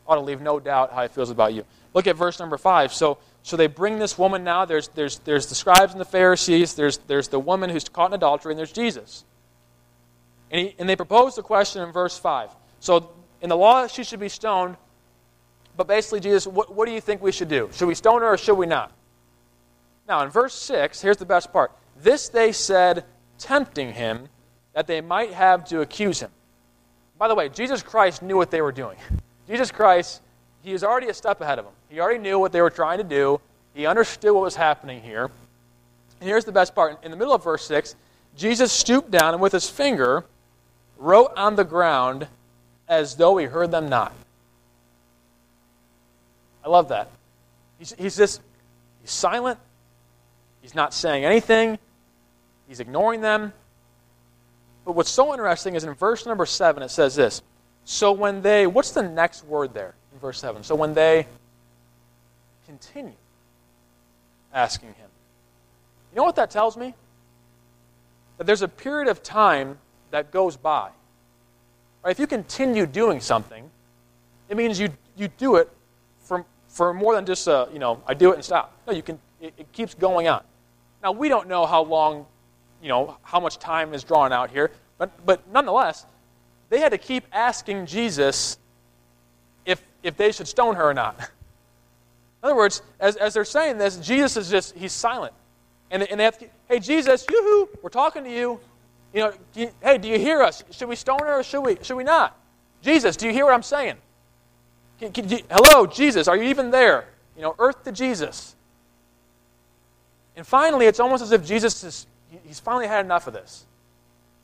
ought 0.08 0.16
to 0.16 0.22
leave 0.22 0.40
no 0.40 0.62
doubt 0.62 0.94
how 0.94 1.02
he 1.02 1.10
feels 1.10 1.30
about 1.30 1.54
you. 1.54 1.66
Look 1.94 2.08
at 2.08 2.16
verse 2.16 2.40
number 2.40 2.58
5. 2.58 2.94
So, 2.94 3.18
so 3.44 3.58
they 3.58 3.68
bring 3.68 4.00
this 4.00 4.18
woman 4.18 4.46
now. 4.46 4.64
There's, 4.64 4.88
there's, 4.96 5.20
there's 5.20 5.48
the 5.48 5.56
scribes 5.56 5.92
and 5.92 6.00
the 6.00 6.06
Pharisees, 6.06 6.76
there's, 6.76 7.00
there's 7.00 7.28
the 7.28 7.40
woman 7.40 7.70
who's 7.70 7.90
caught 7.90 8.12
in 8.12 8.14
adultery, 8.14 8.54
and 8.54 8.58
there's 8.58 8.72
Jesus. 8.72 9.26
And, 10.52 10.68
he, 10.68 10.76
and 10.80 10.88
they 10.88 10.96
propose 10.96 11.36
the 11.36 11.44
question 11.44 11.82
in 11.82 11.92
verse 11.92 12.18
5. 12.18 12.50
So, 12.80 13.12
in 13.41 13.50
the 13.50 13.58
law, 13.58 13.88
she 13.88 14.04
should 14.04 14.19
be 14.19 14.30
stoned. 14.30 14.78
But 15.76 15.88
basically, 15.88 16.19
Jesus, 16.19 16.47
what, 16.47 16.73
what 16.73 16.88
do 16.88 16.91
you 16.91 17.02
think 17.02 17.21
we 17.21 17.32
should 17.32 17.50
do? 17.50 17.69
Should 17.73 17.88
we 17.88 17.95
stone 17.95 18.21
her 18.21 18.34
or 18.34 18.38
should 18.38 18.56
we 18.56 18.65
not? 18.65 18.91
Now, 20.08 20.23
in 20.23 20.30
verse 20.30 20.54
6, 20.56 21.02
here's 21.02 21.17
the 21.17 21.26
best 21.26 21.52
part. 21.52 21.71
This 22.02 22.30
they 22.30 22.52
said, 22.52 23.04
tempting 23.38 23.93
him, 23.93 24.30
that 24.73 24.88
they 24.88 25.02
might 25.02 25.34
have 25.34 25.65
to 25.65 25.82
accuse 25.82 26.19
him. 26.19 26.32
By 27.17 27.28
the 27.28 27.36
way, 27.36 27.50
Jesus 27.50 27.82
Christ 27.82 28.21
knew 28.21 28.38
what 28.38 28.52
they 28.52 28.62
were 28.62 28.71
doing. 28.71 28.97
Jesus 29.47 29.71
Christ, 29.71 30.21
he 30.63 30.73
was 30.73 30.84
already 30.84 31.08
a 31.08 31.13
step 31.13 31.41
ahead 31.41 31.60
of 31.60 31.65
them. 31.65 31.73
He 31.89 32.00
already 32.00 32.19
knew 32.19 32.38
what 32.39 32.52
they 32.52 32.62
were 32.62 32.69
trying 32.69 33.00
to 33.00 33.04
do, 33.04 33.39
he 33.73 33.86
understood 33.86 34.34
what 34.34 34.41
was 34.41 34.56
happening 34.56 35.02
here. 35.02 35.30
And 36.19 36.28
here's 36.28 36.45
the 36.45 36.52
best 36.52 36.73
part. 36.73 37.04
In 37.04 37.12
the 37.12 37.17
middle 37.17 37.34
of 37.34 37.43
verse 37.43 37.65
6, 37.67 37.95
Jesus 38.36 38.71
stooped 38.71 39.12
down 39.12 39.34
and 39.34 39.41
with 39.41 39.54
his 39.54 39.69
finger 39.69 40.26
wrote 40.97 41.32
on 41.36 41.56
the 41.56 41.63
ground 41.63 42.28
as 42.88 43.15
though 43.15 43.38
he 43.38 43.45
heard 43.45 43.71
them 43.71 43.89
not. 43.89 44.13
I 46.63 46.69
love 46.69 46.89
that. 46.89 47.10
He's, 47.80 47.93
he's 47.97 48.17
just 48.17 48.41
he's 49.02 49.12
silent. 49.12 49.60
He's 50.62 50.76
not 50.76 50.93
saying 50.93 51.23
anything. 51.23 51.80
He's 52.67 52.80
ignoring 52.80 53.21
them. 53.21 53.54
But 54.86 54.93
what's 54.93 55.10
so 55.10 55.34
interesting 55.34 55.76
is 55.76 55.84
in 55.84 55.93
verse 55.93 56.26
number 56.26 56.45
7, 56.45 56.84
it 56.84 56.89
says 56.89 57.15
this. 57.15 57.41
So 57.86 58.12
when 58.12 58.41
they, 58.41 58.67
what's 58.67 58.91
the 58.91 59.04
next 59.04 59.45
word 59.45 59.73
there 59.73 59.95
in 60.13 60.19
verse 60.19 60.39
7? 60.39 60.63
So 60.63 60.76
when 60.76 60.93
they 60.93 61.28
continue 62.65 63.13
asking 64.54 64.89
him. 64.89 65.10
You 66.12 66.17
know 66.17 66.23
what 66.23 66.36
that 66.36 66.52
tells 66.52 66.76
me? 66.76 66.93
That 68.38 68.45
there's 68.45 68.62
a 68.62 68.67
period 68.67 69.08
of 69.08 69.23
time 69.23 69.78
that 70.12 70.32
goes 70.32 70.58
by. 70.58 70.89
Right? 72.04 72.12
If 72.12 72.20
you 72.20 72.28
continue 72.28 72.86
doing 72.86 73.20
something, 73.20 73.70
it 74.50 74.58
means 74.58 74.80
you, 74.80 74.90
you 75.16 75.28
do 75.28 75.56
it 75.56 75.70
for, 76.22 76.46
for 76.70 76.94
more 76.94 77.16
than 77.16 77.26
just, 77.26 77.48
a, 77.48 77.68
you 77.72 77.80
know, 77.80 78.02
I 78.08 78.14
do 78.14 78.32
it 78.32 78.36
and 78.36 78.44
stop. 78.44 78.74
No, 78.88 78.94
you 78.94 79.02
can, 79.02 79.20
it, 79.42 79.54
it 79.58 79.72
keeps 79.72 79.94
going 79.94 80.28
on. 80.28 80.44
Now, 81.04 81.12
we 81.12 81.30
don't 81.30 81.48
know 81.48 81.66
how 81.66 81.84
long, 81.84 82.26
you 82.82 82.90
know, 82.90 83.18
how 83.24 83.40
much 83.40 83.60
time 83.60 83.94
is 83.94 84.04
drawn 84.04 84.32
out 84.32 84.52
here, 84.52 84.72
but, 84.98 85.12
but 85.26 85.48
nonetheless, 85.52 86.06
they 86.70 86.80
had 86.80 86.90
to 86.90 86.98
keep 86.98 87.24
asking 87.32 87.86
Jesus 87.86 88.58
if, 89.66 89.82
if 90.04 90.18
they 90.18 90.32
should 90.32 90.48
stone 90.48 90.76
her 90.76 90.90
or 90.90 90.94
not. 90.94 91.18
In 91.20 92.50
other 92.52 92.56
words, 92.56 92.82
as, 93.00 93.16
as 93.16 93.34
they're 93.34 93.46
saying 93.46 93.78
this, 93.78 93.98
Jesus 93.98 94.38
is 94.38 94.50
just, 94.50 94.76
he's 94.76 94.94
silent. 94.94 95.34
And, 95.90 96.04
and 96.04 96.20
they 96.20 96.24
have 96.24 96.38
to, 96.40 96.48
hey, 96.68 96.80
Jesus, 96.80 97.26
yoo-hoo, 97.30 97.70
we're 97.82 97.90
talking 97.90 98.24
to 98.24 98.32
you. 98.32 98.60
You 99.13 99.22
know, 99.22 99.34
do 99.54 99.62
you, 99.62 99.72
hey, 99.82 99.98
do 99.98 100.08
you 100.08 100.20
hear 100.20 100.41
us? 100.41 100.63
Should 100.72 100.89
we 100.89 100.96
stone 100.96 101.20
her 101.20 101.39
or 101.39 101.43
should 101.43 101.62
we, 101.62 101.78
should 101.82 101.96
we 101.96 102.04
not? 102.04 102.38
Jesus, 102.82 103.15
do 103.15 103.26
you 103.26 103.34
hear 103.34 103.46
what 103.46 103.54
I'm 103.54 103.63
saying? 103.63 103.96
Can, 105.00 105.12
can 105.12 105.30
you, 105.30 105.39
hello, 105.50 105.86
Jesus, 105.86 106.28
are 106.28 106.36
you 106.36 106.43
even 106.43 106.72
there? 106.72 107.08
You 107.36 107.43
know, 107.43 107.56
earth 107.60 107.84
to 107.84 107.91
Jesus. 107.91 108.56
And 110.36 110.46
finally, 110.46 110.86
it's 110.86 111.00
almost 111.00 111.24
as 111.24 111.32
if 111.32 111.46
Jesus 111.46 111.84
is, 111.84 112.08
he's 112.46 112.60
finally 112.60 112.88
had 112.88 113.06
enough 113.06 113.28
of 113.28 113.34
this. 113.34 113.65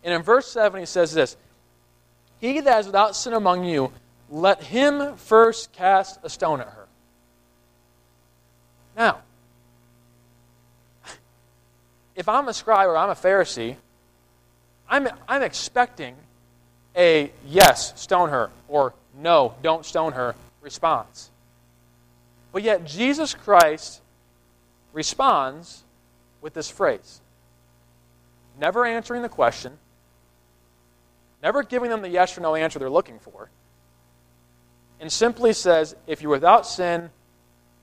And 0.04 0.14
in 0.14 0.22
verse 0.22 0.52
7, 0.52 0.80
he 0.80 0.86
says 0.86 1.14
this 1.14 1.38
He 2.40 2.60
that 2.62 2.80
is 2.82 2.86
without 2.88 3.16
sin 3.16 3.34
among 3.34 3.66
you, 3.66 3.92
let 4.30 4.64
him 4.64 5.16
first 5.16 5.72
cast 5.72 6.20
a 6.24 6.30
stone 6.30 6.62
at 6.62 6.68
her. 6.68 6.88
Now, 8.98 9.20
if 12.16 12.28
I'm 12.28 12.48
a 12.48 12.54
scribe 12.54 12.88
or 12.88 12.98
I'm 12.98 13.10
a 13.10 13.16
Pharisee, 13.16 13.76
I'm, 14.94 15.08
I'm 15.28 15.42
expecting 15.42 16.16
a 16.96 17.32
yes, 17.48 18.00
stone 18.00 18.30
her, 18.30 18.52
or 18.68 18.94
no, 19.20 19.56
don't 19.64 19.84
stone 19.84 20.14
her 20.14 20.36
response. 20.62 21.32
But 22.52 22.62
yet, 22.62 22.86
Jesus 22.86 23.34
Christ 23.34 24.02
responds 24.94 25.82
with 26.42 26.54
this 26.54 26.70
phrase 26.70 27.22
never 28.60 28.86
answering 28.86 29.24
the 29.24 29.30
question, 29.30 29.80
never 31.42 31.64
giving 31.64 31.90
them 31.90 32.04
the 32.04 32.10
yes 32.10 32.38
or 32.38 32.42
no 32.42 32.54
answer 32.54 32.78
they're 32.78 32.88
looking 32.88 33.18
for, 33.18 33.50
and 35.00 35.12
simply 35.12 35.54
says, 35.54 35.96
If 36.06 36.22
you're 36.22 36.30
without 36.30 36.68
sin, 36.68 37.10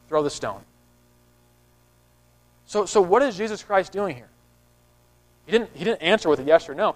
throw 0.07 0.23
the 0.23 0.31
stone. 0.31 0.61
So, 2.67 2.87
so 2.87 3.01
what 3.01 3.21
is 3.23 3.37
Jesus 3.37 3.65
Christ 3.65 3.91
doing 3.91 4.15
here? 4.15 4.30
He 5.51 5.59
didn't, 5.59 5.71
he 5.75 5.85
didn't 5.85 6.03
answer 6.03 6.29
with 6.29 6.39
a 6.39 6.45
yes 6.45 6.69
or 6.69 6.77
no. 6.77 6.95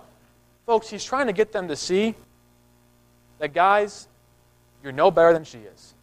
Folks, 0.65 0.89
he's 0.89 1.05
trying 1.05 1.27
to 1.27 1.33
get 1.33 1.51
them 1.51 1.67
to 1.67 1.75
see 1.75 2.15
that, 3.41 3.53
guys, 3.53 4.07
you're 4.81 4.93
no 4.93 5.11
better 5.11 5.33
than 5.33 5.43
she 5.43 5.59
is. 5.59 5.95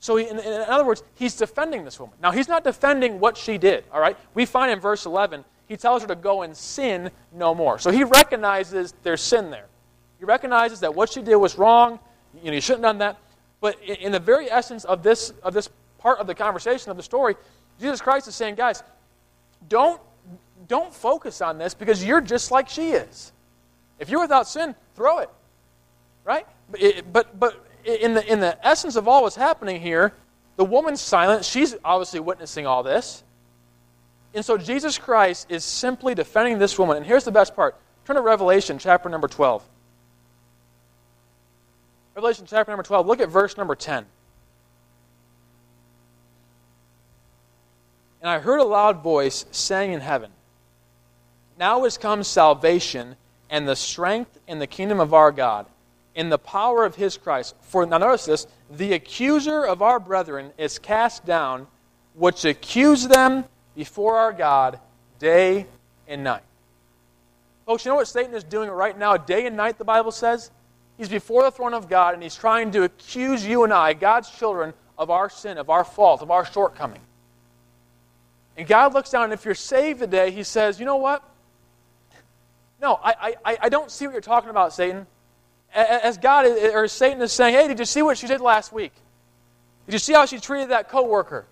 So, 0.00 0.16
he, 0.16 0.26
in, 0.28 0.40
in, 0.40 0.62
other 0.62 0.84
words, 0.84 1.04
he's 1.14 1.36
defending 1.36 1.84
this 1.84 2.00
woman. 2.00 2.16
Now, 2.20 2.32
he's 2.32 2.48
not 2.48 2.64
defending 2.64 3.20
what 3.20 3.36
she 3.36 3.56
did, 3.56 3.84
all 3.92 4.00
right? 4.00 4.16
We 4.34 4.46
find 4.46 4.72
in 4.72 4.80
verse 4.80 5.06
11, 5.06 5.44
he 5.68 5.76
tells 5.76 6.02
her 6.02 6.08
to 6.08 6.16
go 6.16 6.42
and 6.42 6.56
sin 6.56 7.12
no 7.32 7.54
more. 7.54 7.78
So, 7.78 7.92
he 7.92 8.02
recognizes 8.02 8.92
there's 9.04 9.20
sin 9.20 9.52
there. 9.52 9.66
He 10.18 10.24
recognizes 10.24 10.80
that 10.80 10.92
what 10.92 11.12
she 11.12 11.22
did 11.22 11.36
was 11.36 11.56
wrong. 11.56 12.00
You 12.34 12.46
know, 12.46 12.54
you 12.54 12.60
shouldn't 12.60 12.84
have 12.84 12.94
done 12.94 12.98
that. 12.98 13.18
But 13.60 13.80
in, 13.80 13.94
in 13.96 14.12
the 14.12 14.18
very 14.18 14.50
essence 14.50 14.84
of 14.84 15.04
this, 15.04 15.32
of 15.44 15.54
this 15.54 15.68
part 15.98 16.18
of 16.18 16.26
the 16.26 16.34
conversation, 16.34 16.90
of 16.90 16.96
the 16.96 17.02
story, 17.04 17.36
Jesus 17.78 18.00
Christ 18.00 18.26
is 18.26 18.34
saying, 18.34 18.56
guys, 18.56 18.82
don't, 19.68 20.00
don't 20.68 20.94
focus 20.94 21.40
on 21.40 21.58
this 21.58 21.74
because 21.74 22.04
you're 22.04 22.20
just 22.20 22.50
like 22.50 22.68
she 22.68 22.90
is. 22.90 23.32
If 23.98 24.08
you're 24.10 24.20
without 24.20 24.48
sin, 24.48 24.74
throw 24.94 25.18
it. 25.18 25.30
Right? 26.24 26.46
But, 26.70 27.12
but, 27.12 27.38
but 27.38 27.66
in, 27.84 28.14
the, 28.14 28.32
in 28.32 28.40
the 28.40 28.58
essence 28.66 28.96
of 28.96 29.08
all 29.08 29.22
what's 29.22 29.36
happening 29.36 29.80
here, 29.80 30.12
the 30.56 30.64
woman's 30.64 31.00
silent. 31.00 31.44
She's 31.44 31.74
obviously 31.84 32.20
witnessing 32.20 32.66
all 32.66 32.82
this. 32.82 33.24
And 34.34 34.44
so 34.44 34.56
Jesus 34.56 34.98
Christ 34.98 35.46
is 35.50 35.64
simply 35.64 36.14
defending 36.14 36.58
this 36.58 36.78
woman. 36.78 36.96
And 36.96 37.06
here's 37.06 37.24
the 37.24 37.32
best 37.32 37.54
part 37.54 37.76
turn 38.04 38.16
to 38.16 38.22
Revelation 38.22 38.78
chapter 38.78 39.08
number 39.08 39.28
12. 39.28 39.62
Revelation 42.14 42.46
chapter 42.46 42.70
number 42.70 42.82
12, 42.82 43.06
look 43.06 43.20
at 43.20 43.28
verse 43.28 43.56
number 43.56 43.74
10. 43.74 44.04
And 48.22 48.30
I 48.30 48.38
heard 48.38 48.60
a 48.60 48.64
loud 48.64 49.02
voice 49.02 49.44
saying 49.50 49.92
in 49.92 50.00
heaven, 50.00 50.30
Now 51.58 51.84
is 51.84 51.98
come 51.98 52.22
salvation 52.22 53.16
and 53.50 53.66
the 53.66 53.74
strength 53.74 54.38
and 54.46 54.60
the 54.60 54.66
kingdom 54.68 55.00
of 55.00 55.12
our 55.12 55.32
God, 55.32 55.66
in 56.14 56.28
the 56.28 56.38
power 56.38 56.84
of 56.84 56.94
his 56.94 57.16
Christ. 57.16 57.56
For, 57.62 57.84
now 57.84 57.98
notice 57.98 58.24
this, 58.24 58.46
the 58.70 58.92
accuser 58.92 59.66
of 59.66 59.82
our 59.82 59.98
brethren 59.98 60.52
is 60.56 60.78
cast 60.78 61.26
down, 61.26 61.66
which 62.14 62.44
accuse 62.44 63.08
them 63.08 63.44
before 63.74 64.16
our 64.16 64.32
God 64.32 64.78
day 65.18 65.66
and 66.06 66.22
night. 66.22 66.42
Folks, 67.66 67.84
you 67.84 67.90
know 67.90 67.96
what 67.96 68.08
Satan 68.08 68.34
is 68.34 68.44
doing 68.44 68.70
right 68.70 68.96
now, 68.96 69.16
day 69.16 69.46
and 69.46 69.56
night, 69.56 69.78
the 69.78 69.84
Bible 69.84 70.12
says? 70.12 70.52
He's 70.96 71.08
before 71.08 71.42
the 71.42 71.50
throne 71.50 71.74
of 71.74 71.88
God 71.88 72.14
and 72.14 72.22
he's 72.22 72.36
trying 72.36 72.70
to 72.72 72.84
accuse 72.84 73.44
you 73.44 73.64
and 73.64 73.72
I, 73.72 73.94
God's 73.94 74.30
children, 74.30 74.74
of 74.96 75.10
our 75.10 75.28
sin, 75.28 75.58
of 75.58 75.70
our 75.70 75.82
fault, 75.82 76.22
of 76.22 76.30
our 76.30 76.44
shortcoming. 76.44 77.00
And 78.56 78.66
God 78.66 78.94
looks 78.94 79.10
down, 79.10 79.24
and 79.24 79.32
if 79.32 79.44
you're 79.44 79.54
saved 79.54 80.00
today, 80.00 80.30
He 80.30 80.42
says, 80.42 80.78
You 80.78 80.86
know 80.86 80.96
what? 80.96 81.22
No, 82.82 82.98
I, 83.02 83.36
I, 83.44 83.58
I 83.62 83.68
don't 83.68 83.90
see 83.92 84.06
what 84.06 84.12
you're 84.12 84.20
talking 84.20 84.50
about, 84.50 84.72
Satan. 84.72 85.06
As 85.72 86.18
God 86.18 86.46
or 86.46 86.88
Satan 86.88 87.22
is 87.22 87.32
saying, 87.32 87.54
hey, 87.54 87.68
did 87.68 87.78
you 87.78 87.84
see 87.84 88.02
what 88.02 88.18
she 88.18 88.26
did 88.26 88.40
last 88.40 88.72
week? 88.72 88.92
Did 89.86 89.92
you 89.92 89.98
see 90.00 90.12
how 90.12 90.26
she 90.26 90.38
treated 90.38 90.70
that 90.70 90.88
coworker? 90.88 91.46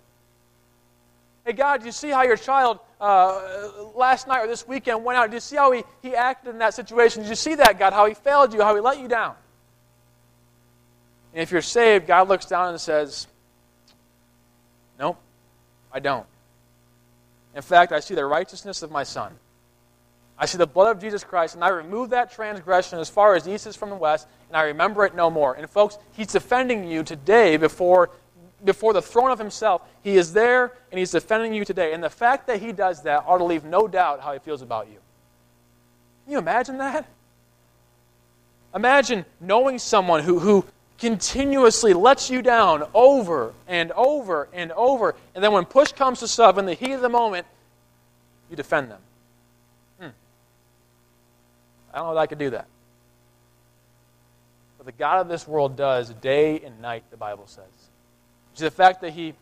Hey, 1.47 1.53
God, 1.53 1.79
did 1.79 1.87
you 1.87 1.93
see 1.93 2.11
how 2.11 2.23
your 2.23 2.37
child 2.37 2.81
uh, 3.01 3.71
last 3.95 4.27
night 4.27 4.45
or 4.45 4.49
this 4.49 4.67
weekend 4.67 5.05
went 5.05 5.19
out? 5.19 5.31
Did 5.31 5.37
you 5.37 5.41
see 5.41 5.57
how 5.57 5.71
he, 5.73 5.85
he 6.03 6.15
acted 6.15 6.51
in 6.51 6.59
that 6.59 6.75
situation? 6.75 7.23
Did 7.23 7.31
you 7.31 7.37
see 7.37 7.55
that, 7.55 7.79
God, 7.79 7.93
how 7.93 8.07
he 8.07 8.15
failed 8.15 8.53
you, 8.53 8.61
how 8.61 8.75
he 8.75 8.81
let 8.81 8.99
you 8.99 9.09
down? 9.09 9.37
And 11.33 11.43
if 11.43 11.53
you're 11.53 11.63
saved, 11.63 12.09
God 12.09 12.29
looks 12.29 12.45
down 12.45 12.71
and 12.71 12.81
says, 12.81 13.29
Nope, 14.99 15.17
I 15.93 16.01
don't. 16.01 16.27
In 17.55 17.63
fact, 17.63 17.93
I 17.93 18.01
see 18.01 18.15
the 18.15 18.25
righteousness 18.25 18.83
of 18.83 18.91
my 18.91 19.03
Son. 19.03 19.33
I 20.39 20.47
see 20.47 20.57
the 20.57 20.67
blood 20.67 20.97
of 20.97 21.03
Jesus 21.03 21.23
Christ, 21.23 21.55
and 21.55 21.63
I 21.63 21.69
remove 21.69 22.11
that 22.11 22.33
transgression 22.33 22.99
as 22.99 23.11
far 23.11 23.35
as 23.35 23.47
east 23.47 23.67
is 23.67 23.77
from 23.77 23.91
the 23.91 23.97
west, 23.97 24.27
and 24.49 24.57
I 24.57 24.63
remember 24.63 25.05
it 25.05 25.15
no 25.15 25.31
more. 25.31 25.55
And 25.55 25.69
folks, 25.69 25.99
He's 26.13 26.29
defending 26.29 26.89
you 26.89 27.03
today 27.03 27.59
before, 27.59 28.11
before 28.65 28.95
the 28.95 29.03
throne 29.03 29.31
of 29.31 29.39
Himself. 29.39 29.83
He 30.03 30.17
is 30.17 30.33
there, 30.33 30.73
and 30.91 30.99
He's 30.99 31.11
defending 31.11 31.53
you 31.53 31.65
today. 31.67 31.93
And 31.93 32.03
the 32.03 32.09
fact 32.09 32.47
that 32.47 32.61
He 32.61 32.73
does 32.73 33.03
that 33.03 33.25
ought 33.27 33.39
to 33.39 33.45
leave 33.45 33.65
no 33.65 33.87
doubt 33.87 34.21
how 34.21 34.33
He 34.33 34.39
feels 34.39 34.63
about 34.63 34.87
you. 34.89 34.99
Can 36.25 36.33
you 36.33 36.39
imagine 36.39 36.79
that? 36.79 37.07
Imagine 38.75 39.27
knowing 39.41 39.79
someone 39.79 40.23
who, 40.23 40.39
who 40.39 40.65
continuously 41.01 41.95
lets 41.95 42.31
you 42.31 42.43
down 42.43 42.85
over 42.93 43.55
and 43.67 43.91
over 43.93 44.49
and 44.53 44.71
over. 44.73 45.17
And 45.35 45.43
then 45.43 45.53
when 45.53 45.65
push 45.65 45.93
comes 45.93 46.21
to 46.21 46.29
shove, 46.29 46.59
in 46.59 46.67
the 46.67 46.75
heat 46.75 46.93
of 46.93 47.01
the 47.01 47.09
moment, 47.09 47.47
you 48.51 48.57
defend 48.57 48.91
them. 48.91 49.01
Hmm. 49.99 50.09
I 51.93 51.99
don't 51.99 52.09
know 52.09 52.15
that 52.15 52.21
I 52.21 52.27
could 52.27 52.39
do 52.39 52.51
that. 52.51 52.67
But 54.77 54.87
the 54.87 54.93
God 54.93 55.21
of 55.21 55.29
this 55.29 55.49
world 55.49 55.77
does 55.77 56.11
day 56.11 56.61
and 56.61 56.81
night, 56.81 57.05
the 57.11 57.17
Bible 57.17 57.47
says. 57.47 57.65
Which 58.53 58.61
the 58.61 58.71
fact 58.71 59.01
that 59.01 59.13
He 59.13 59.35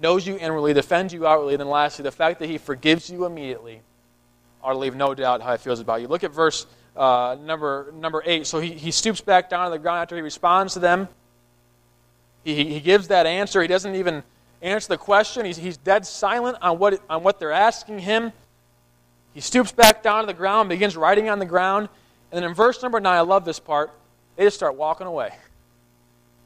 knows 0.00 0.26
you 0.26 0.36
inwardly, 0.36 0.74
defends 0.74 1.12
you 1.12 1.26
outwardly, 1.26 1.54
and 1.54 1.60
then 1.60 1.68
lastly, 1.68 2.02
the 2.02 2.10
fact 2.10 2.40
that 2.40 2.48
He 2.48 2.58
forgives 2.58 3.08
you 3.08 3.24
immediately 3.24 3.82
to 4.64 4.76
leave 4.76 4.96
no 4.96 5.14
doubt 5.14 5.42
how 5.42 5.52
He 5.52 5.58
feels 5.58 5.80
about 5.80 6.00
you. 6.00 6.08
Look 6.08 6.24
at 6.24 6.32
verse 6.32 6.66
uh, 6.96 7.36
number, 7.42 7.92
number 7.94 8.22
8. 8.24 8.46
So 8.46 8.60
he, 8.60 8.72
he 8.72 8.90
stoops 8.90 9.20
back 9.20 9.48
down 9.48 9.66
to 9.66 9.70
the 9.70 9.78
ground 9.78 10.00
after 10.00 10.16
he 10.16 10.22
responds 10.22 10.74
to 10.74 10.80
them. 10.80 11.08
He, 12.44 12.64
he 12.64 12.80
gives 12.80 13.08
that 13.08 13.26
answer. 13.26 13.62
He 13.62 13.68
doesn't 13.68 13.94
even 13.94 14.22
answer 14.62 14.88
the 14.88 14.98
question. 14.98 15.44
He's, 15.44 15.56
he's 15.56 15.76
dead 15.76 16.06
silent 16.06 16.58
on 16.62 16.78
what, 16.78 17.00
on 17.08 17.22
what 17.22 17.38
they're 17.38 17.52
asking 17.52 18.00
him. 18.00 18.32
He 19.34 19.40
stoops 19.40 19.72
back 19.72 20.02
down 20.02 20.22
to 20.22 20.26
the 20.26 20.34
ground, 20.34 20.68
begins 20.68 20.96
writing 20.96 21.28
on 21.28 21.38
the 21.38 21.46
ground. 21.46 21.88
And 22.30 22.42
then 22.42 22.48
in 22.50 22.54
verse 22.54 22.82
number 22.82 23.00
9, 23.00 23.12
I 23.12 23.20
love 23.20 23.44
this 23.44 23.60
part, 23.60 23.92
they 24.36 24.44
just 24.44 24.56
start 24.56 24.76
walking 24.76 25.06
away. 25.06 25.30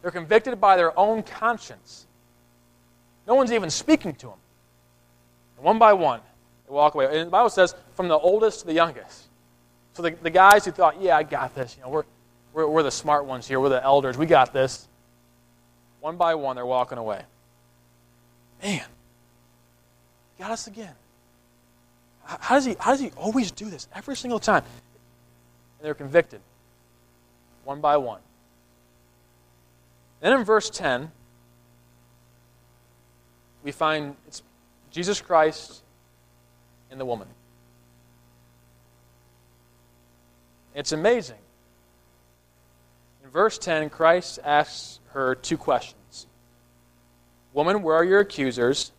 They're 0.03 0.11
convicted 0.11 0.61
by 0.61 0.77
their 0.77 0.99
own 0.99 1.23
conscience. 1.23 2.07
No 3.27 3.35
one's 3.35 3.53
even 3.53 3.71
speaking 3.71 4.15
to 4.17 4.27
them. 4.27 4.39
one 5.57 5.79
by 5.79 5.95
one, 5.95 6.21
they 6.67 6.75
walk 6.75 6.95
away. 6.95 7.07
And 7.07 7.27
the 7.27 7.31
Bible 7.31 7.49
says, 7.49 7.75
from 7.95 8.09
the 8.09 8.19
oldest 8.19 8.61
to 8.61 8.67
the 8.67 8.75
youngest. 8.75 9.29
So 9.95 10.03
the, 10.03 10.11
the 10.11 10.31
guys 10.31 10.65
who 10.65 10.73
thought, 10.73 11.01
yeah, 11.01 11.17
I 11.17 11.23
got 11.23 11.55
this, 11.55 11.77
you 11.77 11.83
know, 11.83 11.89
we're, 11.89 12.05
we're, 12.53 12.69
we're 12.69 12.83
the 12.83 12.91
smart 12.91 13.25
ones 13.25 13.49
here, 13.49 13.61
we're 13.61 13.69
the 13.69 13.83
elders, 13.83 14.19
we 14.19 14.27
got 14.27 14.53
this. 14.53 14.87
One 16.01 16.17
by 16.17 16.35
one, 16.35 16.57
they're 16.57 16.67
walking 16.67 16.99
away. 16.99 17.23
Man, 18.63 18.85
got 20.39 20.51
us 20.51 20.67
again. 20.67 20.95
How 22.25 22.57
does, 22.57 22.65
he, 22.65 22.77
how 22.79 22.91
does 22.91 23.01
he 23.01 23.11
always 23.17 23.51
do 23.51 23.71
this? 23.71 23.87
Every 23.95 24.17
single 24.17 24.39
time. 24.39 24.65
And 25.79 25.87
they're 25.87 25.95
convicted. 25.95 26.41
One 27.65 27.81
by 27.81 27.97
one. 27.97 28.21
Then 30.21 30.33
in 30.33 30.45
verse 30.45 30.71
10, 30.71 31.11
we 33.63 33.73
find 33.73 34.17
it's 34.27 34.43
Jesus 34.91 35.21
Christ 35.21 35.83
and 36.91 36.99
the 36.99 37.05
woman. 37.05 37.29
It's 40.75 40.93
amazing. 40.93 41.39
In 43.23 43.31
verse 43.31 43.59
10, 43.59 43.91
Christ 43.91 44.39
asks 44.45 45.01
her 45.13 45.35
two 45.35 45.57
questions 45.57 46.27
Woman, 47.53 47.83
where 47.83 47.97
are 47.97 48.05
your 48.05 48.21
accusers? 48.21 48.91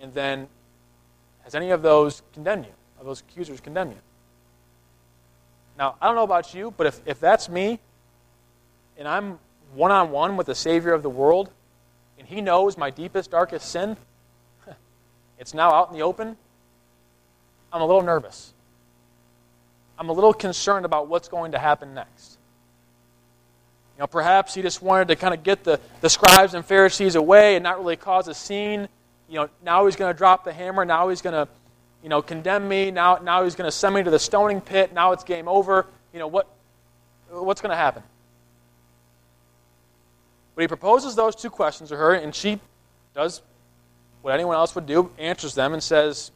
And 0.00 0.12
then, 0.12 0.48
has 1.44 1.54
any 1.54 1.70
of 1.70 1.82
those 1.82 2.22
condemned 2.32 2.64
you? 2.64 2.72
Have 2.96 3.06
those 3.06 3.20
accusers 3.20 3.60
condemned 3.60 3.92
you? 3.92 3.98
Now, 5.78 5.96
I 6.00 6.06
don't 6.06 6.16
know 6.16 6.24
about 6.24 6.52
you, 6.52 6.74
but 6.76 6.86
if, 6.86 7.00
if 7.06 7.20
that's 7.20 7.48
me, 7.48 7.78
and 8.98 9.06
I'm 9.06 9.38
one 9.74 9.92
on 9.92 10.10
one 10.10 10.36
with 10.36 10.46
the 10.46 10.54
Savior 10.54 10.92
of 10.92 11.02
the 11.02 11.10
world, 11.10 11.50
and 12.18 12.26
He 12.26 12.40
knows 12.40 12.76
my 12.76 12.90
deepest, 12.90 13.30
darkest 13.30 13.70
sin, 13.70 13.96
it's 15.38 15.54
now 15.54 15.70
out 15.72 15.90
in 15.90 15.94
the 15.94 16.02
open, 16.02 16.36
I'm 17.72 17.80
a 17.80 17.86
little 17.86 18.02
nervous. 18.02 18.52
I'm 20.00 20.08
a 20.08 20.12
little 20.14 20.32
concerned 20.32 20.86
about 20.86 21.08
what's 21.08 21.28
going 21.28 21.52
to 21.52 21.58
happen 21.58 21.92
next. 21.92 22.38
You 23.96 24.00
know, 24.00 24.06
perhaps 24.06 24.54
he 24.54 24.62
just 24.62 24.80
wanted 24.80 25.08
to 25.08 25.16
kind 25.16 25.34
of 25.34 25.42
get 25.42 25.62
the, 25.62 25.78
the 26.00 26.08
scribes 26.08 26.54
and 26.54 26.64
Pharisees 26.64 27.16
away 27.16 27.54
and 27.54 27.62
not 27.62 27.78
really 27.78 27.96
cause 27.96 28.26
a 28.26 28.32
scene. 28.32 28.88
You 29.28 29.34
know, 29.34 29.50
now 29.62 29.84
he's 29.84 29.96
going 29.96 30.10
to 30.10 30.16
drop 30.16 30.42
the 30.42 30.54
hammer. 30.54 30.86
Now 30.86 31.10
he's 31.10 31.20
going 31.20 31.34
to, 31.34 31.46
you 32.02 32.08
know, 32.08 32.22
condemn 32.22 32.66
me. 32.66 32.90
Now, 32.90 33.16
now 33.16 33.44
he's 33.44 33.54
going 33.54 33.68
to 33.68 33.76
send 33.76 33.94
me 33.94 34.02
to 34.02 34.10
the 34.10 34.18
stoning 34.18 34.62
pit. 34.62 34.94
Now 34.94 35.12
it's 35.12 35.22
game 35.22 35.48
over. 35.48 35.84
You 36.14 36.18
know, 36.18 36.28
what, 36.28 36.48
what's 37.28 37.60
going 37.60 37.70
to 37.70 37.76
happen? 37.76 38.02
But 40.54 40.62
he 40.62 40.68
proposes 40.68 41.14
those 41.14 41.36
two 41.36 41.50
questions 41.50 41.90
to 41.90 41.96
her, 41.96 42.14
and 42.14 42.34
she 42.34 42.58
does 43.14 43.42
what 44.22 44.32
anyone 44.32 44.56
else 44.56 44.74
would 44.74 44.86
do, 44.86 45.10
answers 45.18 45.54
them, 45.54 45.74
and 45.74 45.82
says, 45.82 46.30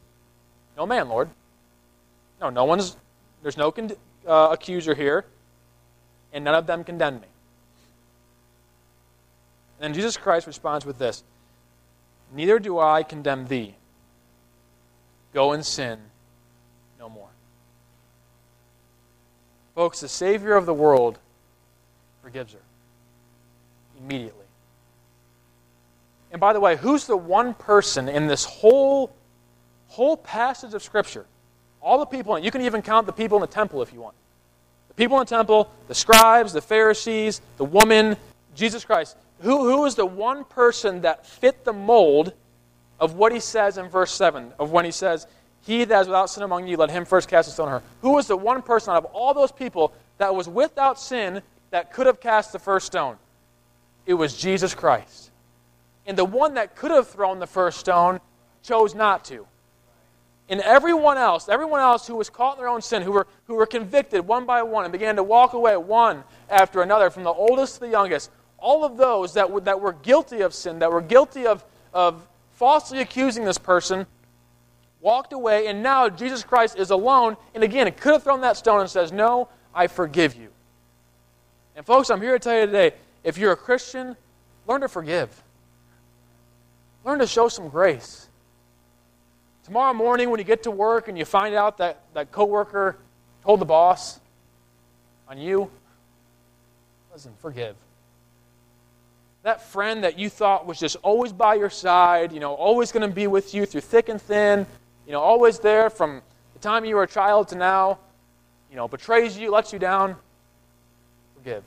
No 0.77 0.85
man, 0.85 1.09
Lord. 1.09 1.29
No, 2.39 2.51
no 2.51 2.65
one's 2.65 2.95
there's 3.41 3.57
no 3.57 3.71
con- 3.71 3.91
uh, 4.27 4.49
accuser 4.51 4.95
here, 4.95 5.25
and 6.33 6.43
none 6.43 6.55
of 6.55 6.67
them 6.67 6.83
condemn 6.83 7.21
me. 7.21 7.27
And 9.79 9.93
Jesus 9.93 10.17
Christ 10.17 10.47
responds 10.47 10.85
with 10.85 10.97
this 10.97 11.23
Neither 12.33 12.59
do 12.59 12.79
I 12.79 13.03
condemn 13.03 13.47
thee. 13.47 13.75
Go 15.33 15.51
and 15.51 15.65
sin 15.65 15.99
no 16.99 17.09
more. 17.09 17.27
Folks, 19.75 19.99
the 19.99 20.07
Savior 20.07 20.55
of 20.55 20.65
the 20.65 20.73
world 20.73 21.19
forgives 22.23 22.53
her 22.53 22.59
immediately. 23.99 24.45
And 26.31 26.39
by 26.39 26.53
the 26.53 26.59
way, 26.59 26.75
who's 26.77 27.05
the 27.05 27.17
one 27.17 27.53
person 27.53 28.09
in 28.09 28.27
this 28.27 28.45
whole, 28.45 29.13
whole 29.87 30.17
passage 30.17 30.73
of 30.73 30.81
Scripture 30.81 31.25
all 31.85 31.99
the 31.99 32.05
people, 32.05 32.35
and 32.35 32.43
you 32.43 32.49
can 32.49 32.61
even 32.61 32.81
count 32.81 33.05
the 33.05 33.13
people 33.13 33.37
in 33.37 33.41
the 33.41 33.47
temple 33.47 33.81
if 33.83 33.93
you 33.93 34.01
want. 34.01 34.15
The 34.87 34.95
people 34.95 35.17
in 35.17 35.25
the 35.25 35.29
temple, 35.29 35.71
the 35.87 35.93
scribes, 35.93 36.51
the 36.51 36.61
Pharisees, 36.61 37.41
the 37.57 37.63
woman, 37.63 38.17
Jesus 38.55 38.83
Christ. 38.83 39.15
Who, 39.41 39.69
who 39.69 39.85
is 39.85 39.93
the 39.93 40.05
one 40.05 40.45
person 40.45 41.01
that 41.01 41.27
fit 41.27 41.63
the 41.63 41.73
mold 41.73 42.33
of 42.99 43.13
what 43.13 43.31
he 43.31 43.39
says 43.39 43.77
in 43.77 43.87
verse 43.87 44.11
7, 44.11 44.51
of 44.57 44.71
when 44.71 44.83
he 44.83 44.91
says, 44.91 45.27
He 45.61 45.83
that 45.83 46.01
is 46.01 46.07
without 46.07 46.31
sin 46.31 46.41
among 46.41 46.67
you, 46.67 46.75
let 46.75 46.89
him 46.89 47.05
first 47.05 47.29
cast 47.29 47.49
a 47.49 47.51
stone 47.51 47.67
on 47.67 47.81
her. 47.81 47.87
Who 48.01 48.13
was 48.13 48.25
the 48.27 48.37
one 48.37 48.63
person 48.63 48.91
out 48.91 48.97
of 48.97 49.05
all 49.05 49.35
those 49.35 49.51
people 49.51 49.93
that 50.17 50.33
was 50.33 50.49
without 50.49 50.99
sin 50.99 51.43
that 51.69 51.93
could 51.93 52.07
have 52.07 52.19
cast 52.19 52.51
the 52.51 52.59
first 52.59 52.87
stone? 52.87 53.17
It 54.07 54.15
was 54.15 54.35
Jesus 54.35 54.73
Christ. 54.73 55.29
And 56.07 56.17
the 56.17 56.25
one 56.25 56.55
that 56.55 56.75
could 56.75 56.91
have 56.91 57.07
thrown 57.07 57.39
the 57.39 57.47
first 57.47 57.79
stone 57.79 58.21
chose 58.63 58.95
not 58.95 59.23
to. 59.25 59.45
And 60.47 60.61
everyone 60.61 61.17
else, 61.17 61.49
everyone 61.49 61.79
else 61.79 62.05
who 62.05 62.15
was 62.15 62.29
caught 62.29 62.55
in 62.55 62.59
their 62.59 62.67
own 62.67 62.81
sin, 62.81 63.01
who 63.01 63.11
were, 63.11 63.27
who 63.45 63.55
were 63.55 63.65
convicted 63.65 64.27
one 64.27 64.45
by 64.45 64.61
one 64.61 64.85
and 64.85 64.91
began 64.91 65.15
to 65.15 65.23
walk 65.23 65.53
away 65.53 65.75
one 65.75 66.23
after 66.49 66.81
another, 66.81 67.09
from 67.09 67.23
the 67.23 67.33
oldest 67.33 67.75
to 67.75 67.79
the 67.81 67.89
youngest, 67.89 68.29
all 68.59 68.85
of 68.85 68.97
those 68.97 69.33
that, 69.33 69.49
were, 69.49 69.61
that 69.61 69.79
were 69.79 69.93
guilty 69.93 70.41
of 70.41 70.53
sin, 70.53 70.79
that 70.79 70.91
were 70.91 71.01
guilty 71.01 71.47
of, 71.47 71.63
of 71.93 72.27
falsely 72.53 72.99
accusing 72.99 73.43
this 73.43 73.57
person, 73.57 74.05
walked 75.01 75.33
away, 75.33 75.67
and 75.67 75.81
now 75.81 76.09
Jesus 76.09 76.43
Christ 76.43 76.77
is 76.77 76.91
alone. 76.91 77.37
And 77.55 77.63
again, 77.63 77.87
it 77.87 77.97
could 77.97 78.13
have 78.13 78.23
thrown 78.23 78.41
that 78.41 78.57
stone 78.57 78.81
and 78.81 78.89
says, 78.89 79.11
No, 79.11 79.49
I 79.73 79.87
forgive 79.87 80.35
you. 80.35 80.49
And 81.75 81.85
folks, 81.85 82.09
I'm 82.09 82.21
here 82.21 82.33
to 82.33 82.39
tell 82.39 82.57
you 82.59 82.65
today 82.67 82.93
if 83.23 83.37
you're 83.37 83.51
a 83.51 83.57
Christian, 83.57 84.15
learn 84.67 84.81
to 84.81 84.87
forgive, 84.87 85.43
learn 87.03 87.19
to 87.19 87.27
show 87.27 87.49
some 87.49 87.69
grace. 87.69 88.24
Tomorrow 89.65 89.93
morning, 89.95 90.29
when 90.29 90.39
you 90.39 90.43
get 90.43 90.61
to 90.63 90.71
work 90.71 91.07
and 91.07 91.17
you 91.17 91.25
find 91.25 91.55
out 91.55 91.79
that 91.79 91.99
that 92.13 92.31
coworker 92.31 92.97
told 93.43 93.59
the 93.59 93.65
boss 93.65 94.19
on 95.27 95.39
you, 95.39 95.71
listen, 97.11 97.33
forgive. 97.39 97.75
That 99.41 99.63
friend 99.63 100.03
that 100.03 100.19
you 100.19 100.29
thought 100.29 100.67
was 100.67 100.79
just 100.79 100.97
always 101.01 101.33
by 101.33 101.55
your 101.55 101.71
side, 101.71 102.31
you 102.31 102.39
know, 102.39 102.53
always 102.53 102.91
going 102.91 103.09
to 103.09 103.13
be 103.13 103.25
with 103.25 103.55
you 103.55 103.65
through 103.65 103.81
thick 103.81 104.07
and 104.07 104.21
thin, 104.21 104.67
you 105.07 105.13
know, 105.13 105.19
always 105.19 105.57
there 105.57 105.89
from 105.89 106.21
the 106.53 106.59
time 106.59 106.85
you 106.85 106.95
were 106.95 107.03
a 107.03 107.07
child 107.07 107.47
to 107.47 107.55
now, 107.55 107.97
you 108.69 108.75
know, 108.75 108.87
betrays 108.87 109.35
you, 109.35 109.49
lets 109.49 109.73
you 109.73 109.79
down, 109.79 110.15
forgive. 111.35 111.63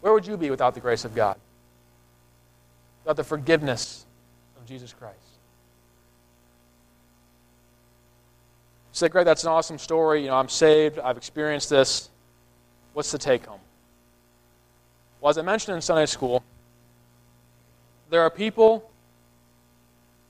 Where 0.00 0.14
would 0.14 0.26
you 0.26 0.38
be 0.38 0.48
without 0.48 0.72
the 0.72 0.80
grace 0.80 1.04
of 1.04 1.14
God? 1.14 1.36
Without 3.04 3.16
the 3.16 3.24
forgiveness 3.24 4.06
of 4.58 4.66
Jesus 4.66 4.94
Christ? 4.94 5.35
Say, 8.96 9.10
Greg, 9.10 9.26
that's 9.26 9.44
an 9.44 9.50
awesome 9.50 9.76
story. 9.76 10.22
You 10.22 10.28
know, 10.28 10.36
I'm 10.36 10.48
saved. 10.48 10.98
I've 10.98 11.18
experienced 11.18 11.68
this. 11.68 12.08
What's 12.94 13.12
the 13.12 13.18
take 13.18 13.44
home? 13.44 13.60
Well, 15.20 15.28
as 15.28 15.36
I 15.36 15.42
mentioned 15.42 15.74
in 15.74 15.82
Sunday 15.82 16.06
school, 16.06 16.42
there 18.08 18.22
are 18.22 18.30
people 18.30 18.90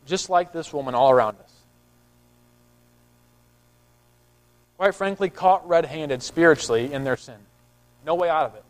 just 0.04 0.30
like 0.30 0.52
this 0.52 0.72
woman 0.72 0.96
all 0.96 1.12
around 1.12 1.36
us. 1.44 1.52
Quite 4.78 4.96
frankly, 4.96 5.30
caught 5.30 5.68
red 5.68 5.84
handed 5.84 6.20
spiritually 6.20 6.92
in 6.92 7.04
their 7.04 7.16
sin. 7.16 7.38
No 8.04 8.16
way 8.16 8.28
out 8.28 8.46
of 8.46 8.56
it. 8.56 8.64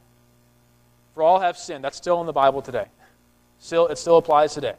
For 1.14 1.22
all 1.22 1.40
have 1.40 1.56
sinned. 1.56 1.82
That's 1.82 1.96
still 1.96 2.20
in 2.20 2.26
the 2.26 2.34
Bible 2.34 2.60
today. 2.60 2.84
Still, 3.60 3.86
it 3.86 3.96
still 3.96 4.18
applies 4.18 4.52
today. 4.52 4.74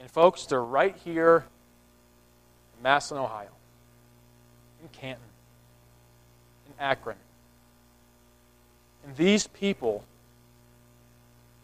And 0.00 0.10
folks, 0.10 0.46
they're 0.46 0.60
right 0.60 0.96
here 1.04 1.44
Massillon, 2.82 3.24
Ohio, 3.24 3.48
in 4.82 4.88
Canton, 4.88 5.24
in 6.66 6.72
Akron. 6.78 7.16
And 9.04 9.16
these 9.16 9.46
people 9.46 10.04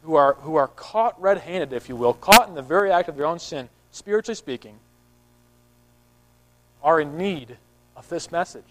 who 0.03 0.15
are, 0.15 0.35
who 0.35 0.57
are 0.57 0.69
caught 0.69 1.21
red 1.21 1.39
handed, 1.39 1.73
if 1.73 1.89
you 1.89 1.97
will, 1.97 2.15
caught 2.15 2.49
in 2.49 2.55
the 2.55 2.63
very 2.63 2.91
act 2.91 3.09
of 3.09 3.17
their 3.17 3.27
own 3.27 3.39
sin, 3.39 3.69
spiritually 3.91 4.37
speaking, 4.37 4.79
are 6.83 7.01
in 7.01 7.19
need 7.19 7.57
of 7.97 8.09
this 8.09 8.31
message. 8.31 8.65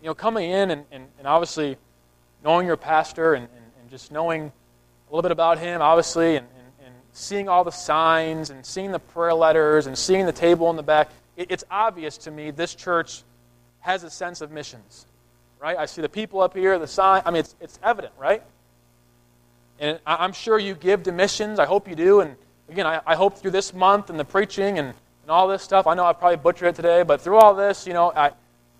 You 0.00 0.08
know, 0.08 0.14
coming 0.14 0.50
in 0.50 0.70
and, 0.70 0.84
and, 0.92 1.06
and 1.18 1.26
obviously 1.26 1.76
knowing 2.44 2.66
your 2.66 2.76
pastor 2.76 3.34
and, 3.34 3.44
and, 3.44 3.64
and, 3.80 3.90
just 3.90 4.10
knowing 4.10 4.42
a 4.42 5.10
little 5.10 5.22
bit 5.22 5.30
about 5.30 5.58
him, 5.58 5.80
obviously, 5.80 6.36
and, 6.36 6.46
seeing 7.12 7.48
all 7.48 7.64
the 7.64 7.70
signs 7.70 8.50
and 8.50 8.64
seeing 8.64 8.90
the 8.90 8.98
prayer 8.98 9.34
letters 9.34 9.86
and 9.86 9.96
seeing 9.96 10.26
the 10.26 10.32
table 10.32 10.70
in 10.70 10.76
the 10.76 10.82
back, 10.82 11.10
it, 11.36 11.50
it's 11.50 11.64
obvious 11.70 12.16
to 12.18 12.30
me 12.30 12.50
this 12.50 12.74
church 12.74 13.22
has 13.80 14.04
a 14.04 14.10
sense 14.10 14.40
of 14.40 14.50
missions, 14.50 15.06
right? 15.60 15.76
I 15.76 15.86
see 15.86 16.02
the 16.02 16.08
people 16.08 16.40
up 16.40 16.54
here, 16.54 16.78
the 16.78 16.86
sign. 16.86 17.22
I 17.24 17.30
mean, 17.30 17.40
it's, 17.40 17.54
it's 17.60 17.78
evident, 17.82 18.12
right? 18.18 18.42
And 19.78 19.98
I'm 20.06 20.32
sure 20.32 20.58
you 20.58 20.74
give 20.74 21.02
to 21.04 21.12
missions. 21.12 21.58
I 21.58 21.66
hope 21.66 21.88
you 21.88 21.96
do. 21.96 22.20
And 22.20 22.36
again, 22.68 22.86
I, 22.86 23.00
I 23.06 23.16
hope 23.16 23.38
through 23.38 23.50
this 23.50 23.74
month 23.74 24.10
and 24.10 24.18
the 24.18 24.24
preaching 24.24 24.78
and, 24.78 24.88
and 24.88 25.30
all 25.30 25.48
this 25.48 25.62
stuff, 25.62 25.86
I 25.86 25.94
know 25.94 26.04
I 26.04 26.12
probably 26.12 26.36
butchered 26.36 26.68
it 26.68 26.76
today, 26.76 27.02
but 27.02 27.20
through 27.20 27.38
all 27.38 27.54
this, 27.54 27.86
you 27.86 27.92
know, 27.92 28.12
I, 28.14 28.30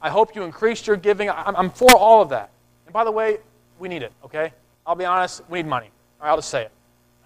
I 0.01 0.11
hope 0.11 0.35
you 0.35 0.43
increase 0.43 0.87
your 0.87 0.97
giving. 0.97 1.29
I'm, 1.29 1.57
I'm 1.57 1.71
for 1.71 1.97
all 1.97 2.23
of 2.23 2.29
that. 2.31 2.51
And 2.87 2.93
by 2.93 3.05
the 3.05 3.13
way, 3.13 3.39
we 3.79 3.89
need 3.89 4.03
it, 4.03 4.13
okay? 4.25 4.53
I'll 4.87 4.95
be 4.95 5.05
honest, 5.05 5.43
we 5.49 5.63
need 5.63 5.69
money. 5.69 5.91
All 6.21 6.27
right, 6.27 6.31
I'll 6.31 6.39
just 6.39 6.51
say 6.51 6.63
it. 6.63 6.73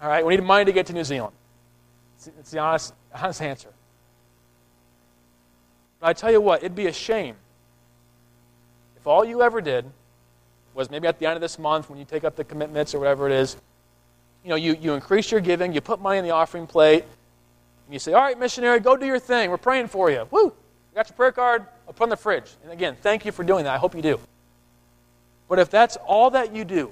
All 0.01 0.07
right, 0.07 0.25
we 0.25 0.35
need 0.35 0.43
money 0.43 0.65
to 0.65 0.71
get 0.71 0.85
to 0.87 0.93
New 0.93 1.03
Zealand. 1.03 1.33
It's, 2.39 2.51
the 2.51 2.59
honest, 2.59 2.93
honest 3.13 3.41
answer. 3.41 3.69
But 5.99 6.07
I 6.07 6.13
tell 6.13 6.31
you 6.31 6.41
what, 6.41 6.59
it'd 6.59 6.75
be 6.75 6.87
a 6.87 6.93
shame 6.93 7.35
if 8.97 9.07
all 9.07 9.23
you 9.23 9.41
ever 9.41 9.61
did 9.61 9.85
was 10.73 10.91
maybe 10.91 11.07
at 11.07 11.17
the 11.17 11.25
end 11.25 11.35
of 11.35 11.41
this 11.41 11.57
month 11.57 11.89
when 11.89 11.97
you 11.97 12.03
take 12.03 12.25
up 12.25 12.35
the 12.35 12.43
commitments 12.43 12.93
or 12.93 12.99
whatever 12.99 13.25
it 13.25 13.31
is, 13.31 13.55
you 14.43 14.49
know, 14.49 14.57
you, 14.57 14.75
you 14.81 14.93
increase 14.93 15.31
your 15.31 15.39
giving, 15.39 15.71
you 15.71 15.79
put 15.79 16.01
money 16.01 16.17
in 16.17 16.25
the 16.25 16.31
offering 16.31 16.67
plate, 16.67 17.03
and 17.85 17.93
you 17.93 17.99
say, 17.99 18.11
all 18.11 18.21
right, 18.21 18.37
missionary, 18.37 18.81
go 18.81 18.97
do 18.97 19.05
your 19.05 19.17
thing. 19.17 19.49
We're 19.49 19.57
praying 19.57 19.87
for 19.87 20.11
you. 20.11 20.27
Woo! 20.29 20.43
You 20.43 20.53
got 20.93 21.07
your 21.07 21.15
prayer 21.15 21.31
card? 21.31 21.65
I'll 21.87 21.93
put 21.93 22.03
in 22.03 22.09
the 22.09 22.17
fridge. 22.17 22.51
And 22.63 22.71
again, 22.73 22.97
thank 23.01 23.25
you 23.25 23.31
for 23.31 23.43
doing 23.43 23.63
that. 23.63 23.73
I 23.73 23.77
hope 23.77 23.95
you 23.95 24.01
do. 24.01 24.19
But 25.47 25.59
if 25.59 25.69
that's 25.69 25.95
all 26.05 26.29
that 26.31 26.53
you 26.53 26.65
do, 26.65 26.91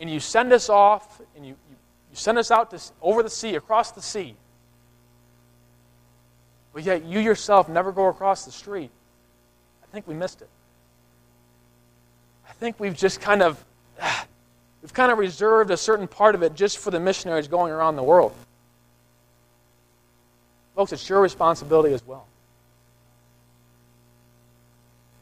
and 0.00 0.10
you 0.10 0.20
send 0.20 0.52
us 0.52 0.68
off, 0.68 1.20
and 1.36 1.44
you, 1.44 1.56
you, 1.70 1.76
send 2.12 2.38
us 2.38 2.50
out 2.50 2.70
to, 2.70 2.80
over 3.02 3.22
the 3.22 3.30
sea, 3.30 3.54
across 3.54 3.92
the 3.92 4.02
sea, 4.02 4.34
but 6.72 6.82
yet 6.82 7.04
you 7.04 7.20
yourself 7.20 7.68
never 7.68 7.92
go 7.92 8.06
across 8.06 8.44
the 8.44 8.52
street, 8.52 8.90
I 9.82 9.86
think 9.92 10.06
we 10.06 10.14
missed 10.14 10.42
it. 10.42 10.48
I 12.48 12.52
think 12.52 12.78
we've 12.78 12.96
just 12.96 13.20
kind 13.20 13.42
of 13.42 13.62
we've 14.82 14.94
kind 14.94 15.10
of 15.10 15.18
reserved 15.18 15.70
a 15.70 15.76
certain 15.76 16.06
part 16.06 16.34
of 16.34 16.42
it 16.42 16.54
just 16.54 16.78
for 16.78 16.90
the 16.90 17.00
missionaries 17.00 17.48
going 17.48 17.72
around 17.72 17.96
the 17.96 18.02
world. 18.02 18.32
Folks, 20.76 20.92
it's 20.92 21.08
your 21.08 21.20
responsibility 21.20 21.92
as 21.92 22.06
well. 22.06 22.26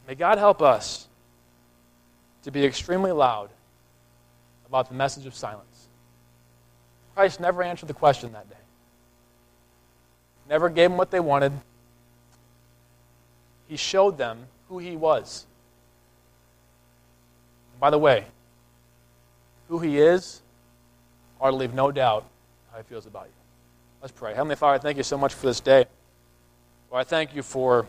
May 0.07 0.15
God 0.15 0.37
help 0.37 0.61
us 0.61 1.07
to 2.43 2.51
be 2.51 2.63
extremely 2.63 3.11
loud 3.11 3.49
about 4.67 4.89
the 4.89 4.95
message 4.95 5.25
of 5.25 5.33
silence. 5.33 5.87
Christ 7.15 7.39
never 7.39 7.63
answered 7.63 7.87
the 7.87 7.93
question 7.93 8.33
that 8.33 8.49
day. 8.49 8.55
Never 10.49 10.69
gave 10.69 10.89
them 10.89 10.97
what 10.97 11.11
they 11.11 11.19
wanted. 11.19 11.51
He 13.67 13.75
showed 13.75 14.17
them 14.17 14.45
who 14.69 14.79
he 14.79 14.95
was. 14.95 15.45
By 17.79 17.89
the 17.89 17.97
way, 17.97 18.25
who 19.67 19.79
he 19.79 19.99
is 19.99 20.41
ought 21.39 21.51
to 21.51 21.55
leave 21.55 21.73
no 21.73 21.91
doubt 21.91 22.25
how 22.71 22.77
he 22.77 22.83
feels 22.83 23.05
about 23.05 23.25
you. 23.25 23.31
Let's 24.01 24.11
pray. 24.11 24.33
Heavenly 24.33 24.55
Father, 24.55 24.79
thank 24.79 24.97
you 24.97 25.03
so 25.03 25.17
much 25.17 25.33
for 25.33 25.45
this 25.45 25.59
day. 25.59 25.85
Lord, 26.91 27.01
I 27.01 27.03
thank 27.03 27.35
you 27.35 27.43
for 27.43 27.85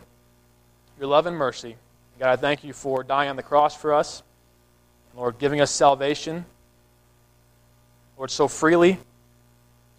your 0.99 1.07
love 1.07 1.25
and 1.25 1.37
mercy. 1.37 1.75
God, 2.19 2.31
I 2.31 2.35
thank 2.35 2.63
you 2.63 2.73
for 2.73 3.03
dying 3.03 3.29
on 3.29 3.37
the 3.37 3.43
cross 3.43 3.75
for 3.75 3.93
us. 3.93 4.23
Lord, 5.15 5.39
giving 5.39 5.61
us 5.61 5.71
salvation. 5.71 6.45
Lord, 8.19 8.29
so 8.29 8.49
freely, 8.49 8.99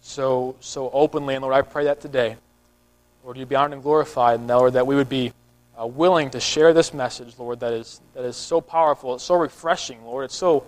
so 0.01 0.55
so 0.59 0.91
openly. 0.93 1.33
And 1.33 1.41
Lord, 1.41 1.55
I 1.55 1.63
pray 1.63 1.85
that 1.85 1.99
today. 1.99 2.37
Lord, 3.23 3.35
you 3.35 3.47
be 3.47 3.55
honored 3.55 3.73
and 3.73 3.83
glorified, 3.83 4.39
and 4.39 4.47
Lord, 4.47 4.73
that 4.73 4.85
we 4.85 4.95
would 4.95 5.09
be 5.09 5.33
uh, 5.79 5.87
willing 5.87 6.29
to 6.29 6.39
share 6.39 6.71
this 6.71 6.93
message, 6.93 7.33
Lord, 7.37 7.59
that 7.61 7.73
is, 7.73 7.99
that 8.13 8.23
is 8.23 8.35
so 8.35 8.61
powerful, 8.61 9.15
it's 9.15 9.23
so 9.23 9.35
refreshing, 9.35 10.03
Lord, 10.05 10.25
it's 10.25 10.35
so 10.35 10.65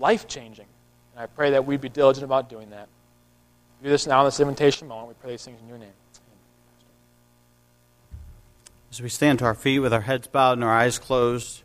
life 0.00 0.26
changing. 0.26 0.66
And 1.14 1.22
I 1.22 1.26
pray 1.26 1.52
that 1.52 1.64
we'd 1.64 1.80
be 1.80 1.88
diligent 1.88 2.24
about 2.24 2.48
doing 2.48 2.70
that. 2.70 2.88
Do 3.82 3.88
this 3.88 4.06
now 4.06 4.20
in 4.20 4.26
this 4.26 4.40
invitation 4.40 4.88
moment. 4.88 5.08
We 5.08 5.14
pray 5.20 5.30
these 5.32 5.44
things 5.44 5.60
in 5.60 5.68
your 5.68 5.78
name. 5.78 5.88
As 8.90 9.00
we 9.00 9.08
stand 9.08 9.38
to 9.40 9.44
our 9.44 9.54
feet 9.54 9.78
with 9.78 9.92
our 9.92 10.00
heads 10.00 10.26
bowed 10.26 10.54
and 10.54 10.64
our 10.64 10.74
eyes 10.74 10.98
closed, 10.98 11.62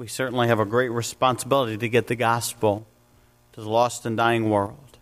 we 0.00 0.06
certainly 0.06 0.48
have 0.48 0.58
a 0.58 0.64
great 0.64 0.88
responsibility 0.88 1.76
to 1.76 1.86
get 1.86 2.06
the 2.06 2.16
gospel 2.16 2.86
to 3.52 3.60
the 3.60 3.68
lost 3.68 4.06
and 4.06 4.16
dying 4.16 4.48
world. 4.48 4.96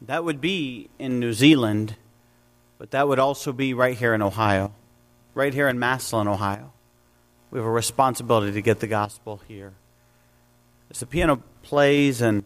That 0.00 0.24
would 0.24 0.40
be 0.40 0.88
in 0.98 1.20
New 1.20 1.34
Zealand 1.34 1.96
but 2.78 2.92
that 2.92 3.06
would 3.06 3.18
also 3.18 3.52
be 3.52 3.74
right 3.74 3.96
here 3.96 4.14
in 4.14 4.22
Ohio, 4.22 4.72
right 5.34 5.52
here 5.52 5.68
in 5.68 5.78
Massillon, 5.78 6.26
Ohio. 6.26 6.72
We 7.50 7.58
have 7.58 7.66
a 7.66 7.70
responsibility 7.70 8.52
to 8.52 8.62
get 8.62 8.80
the 8.80 8.86
gospel 8.86 9.40
here. 9.46 9.74
As 10.90 11.00
the 11.00 11.06
piano 11.06 11.42
plays 11.62 12.22
and 12.22 12.44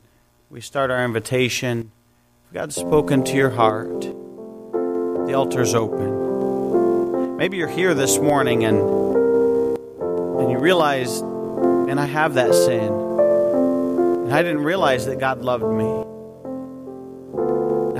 we 0.51 0.61
start 0.61 0.91
our 0.91 1.05
invitation, 1.05 1.93
if 2.49 2.53
God's 2.53 2.75
spoken 2.75 3.23
to 3.25 3.35
your 3.37 3.51
heart, 3.51 4.01
the 4.01 5.33
altar's 5.35 5.73
open. 5.73 7.37
Maybe 7.37 7.59
you're 7.59 7.69
here 7.69 7.95
this 7.95 8.19
morning 8.19 8.65
and 8.65 9.06
and 9.06 9.06
you 10.57 10.63
realize, 10.63 11.21
and 11.21 12.01
I 12.01 12.07
have 12.07 12.35
that 12.35 12.55
sin. 12.55 12.91
And 12.91 14.33
I 14.33 14.43
didn't 14.43 14.65
realize 14.65 15.05
that 15.07 15.19
God 15.19 15.43
loved 15.43 15.65
me. 15.65 15.85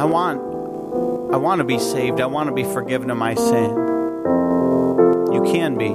I 0.01 0.05
want 0.05 0.41
I 1.35 1.37
want 1.37 1.59
to 1.59 1.65
be 1.65 1.79
saved. 1.79 2.21
I 2.21 2.27
want 2.27 2.49
to 2.49 2.55
be 2.55 2.65
forgiven 2.65 3.11
of 3.11 3.19
my 3.19 3.35
sin. 3.35 3.71
You 5.33 5.43
can 5.45 5.77
be. 5.77 5.93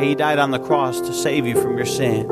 He 0.00 0.14
died 0.14 0.38
on 0.38 0.52
the 0.52 0.60
cross 0.60 1.00
to 1.00 1.12
save 1.12 1.46
you 1.46 1.60
from 1.60 1.76
your 1.76 1.86
sin. 1.86 2.28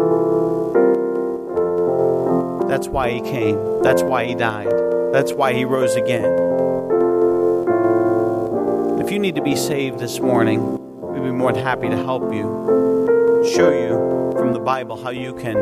That's 2.68 2.86
why 2.86 3.10
he 3.10 3.20
came. 3.22 3.82
That's 3.82 4.02
why 4.02 4.24
he 4.26 4.34
died. 4.34 4.70
That's 5.12 5.32
why 5.32 5.52
he 5.54 5.64
rose 5.64 5.96
again. 5.96 6.30
If 9.00 9.10
you 9.10 9.18
need 9.18 9.34
to 9.34 9.42
be 9.42 9.56
saved 9.56 9.98
this 9.98 10.20
morning, 10.20 10.78
be 11.24 11.30
more 11.30 11.52
than 11.52 11.64
happy 11.64 11.88
to 11.88 11.96
help 11.96 12.32
you, 12.34 12.44
show 13.54 13.70
you 13.70 14.32
from 14.38 14.52
the 14.52 14.60
Bible 14.60 15.02
how 15.02 15.08
you 15.08 15.34
can 15.34 15.56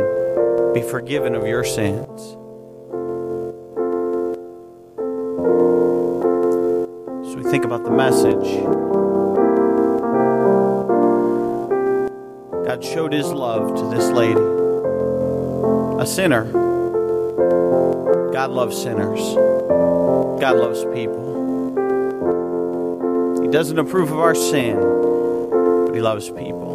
be 0.75 0.83
forgiven 0.83 1.37
of 1.37 1.47
your 1.47 1.63
sins. 1.63 2.37
So 7.31 7.37
we 7.37 7.45
think 7.45 7.65
about 7.65 7.85
the 7.85 7.93
message, 7.93 8.65
God 12.67 12.83
showed 12.83 13.13
his 13.13 13.31
love 13.31 13.77
to 13.77 13.89
this 13.97 14.11
lady, 14.11 14.41
a 16.01 16.07
sinner. 16.07 16.51
God 18.33 18.51
loves 18.51 18.77
sinners. 18.83 19.21
God 20.41 20.57
loves 20.57 20.85
people. 20.87 21.23
He 23.41 23.49
doesn't 23.49 23.79
approve 23.79 24.11
of 24.11 24.19
our 24.19 24.35
sin, 24.35 24.77
He 25.93 26.01
loves 26.01 26.31
people. 26.31 26.75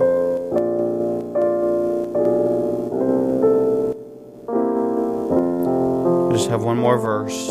Just 6.32 6.50
have 6.50 6.64
one 6.64 6.78
more 6.78 7.00
verse. 7.00 7.50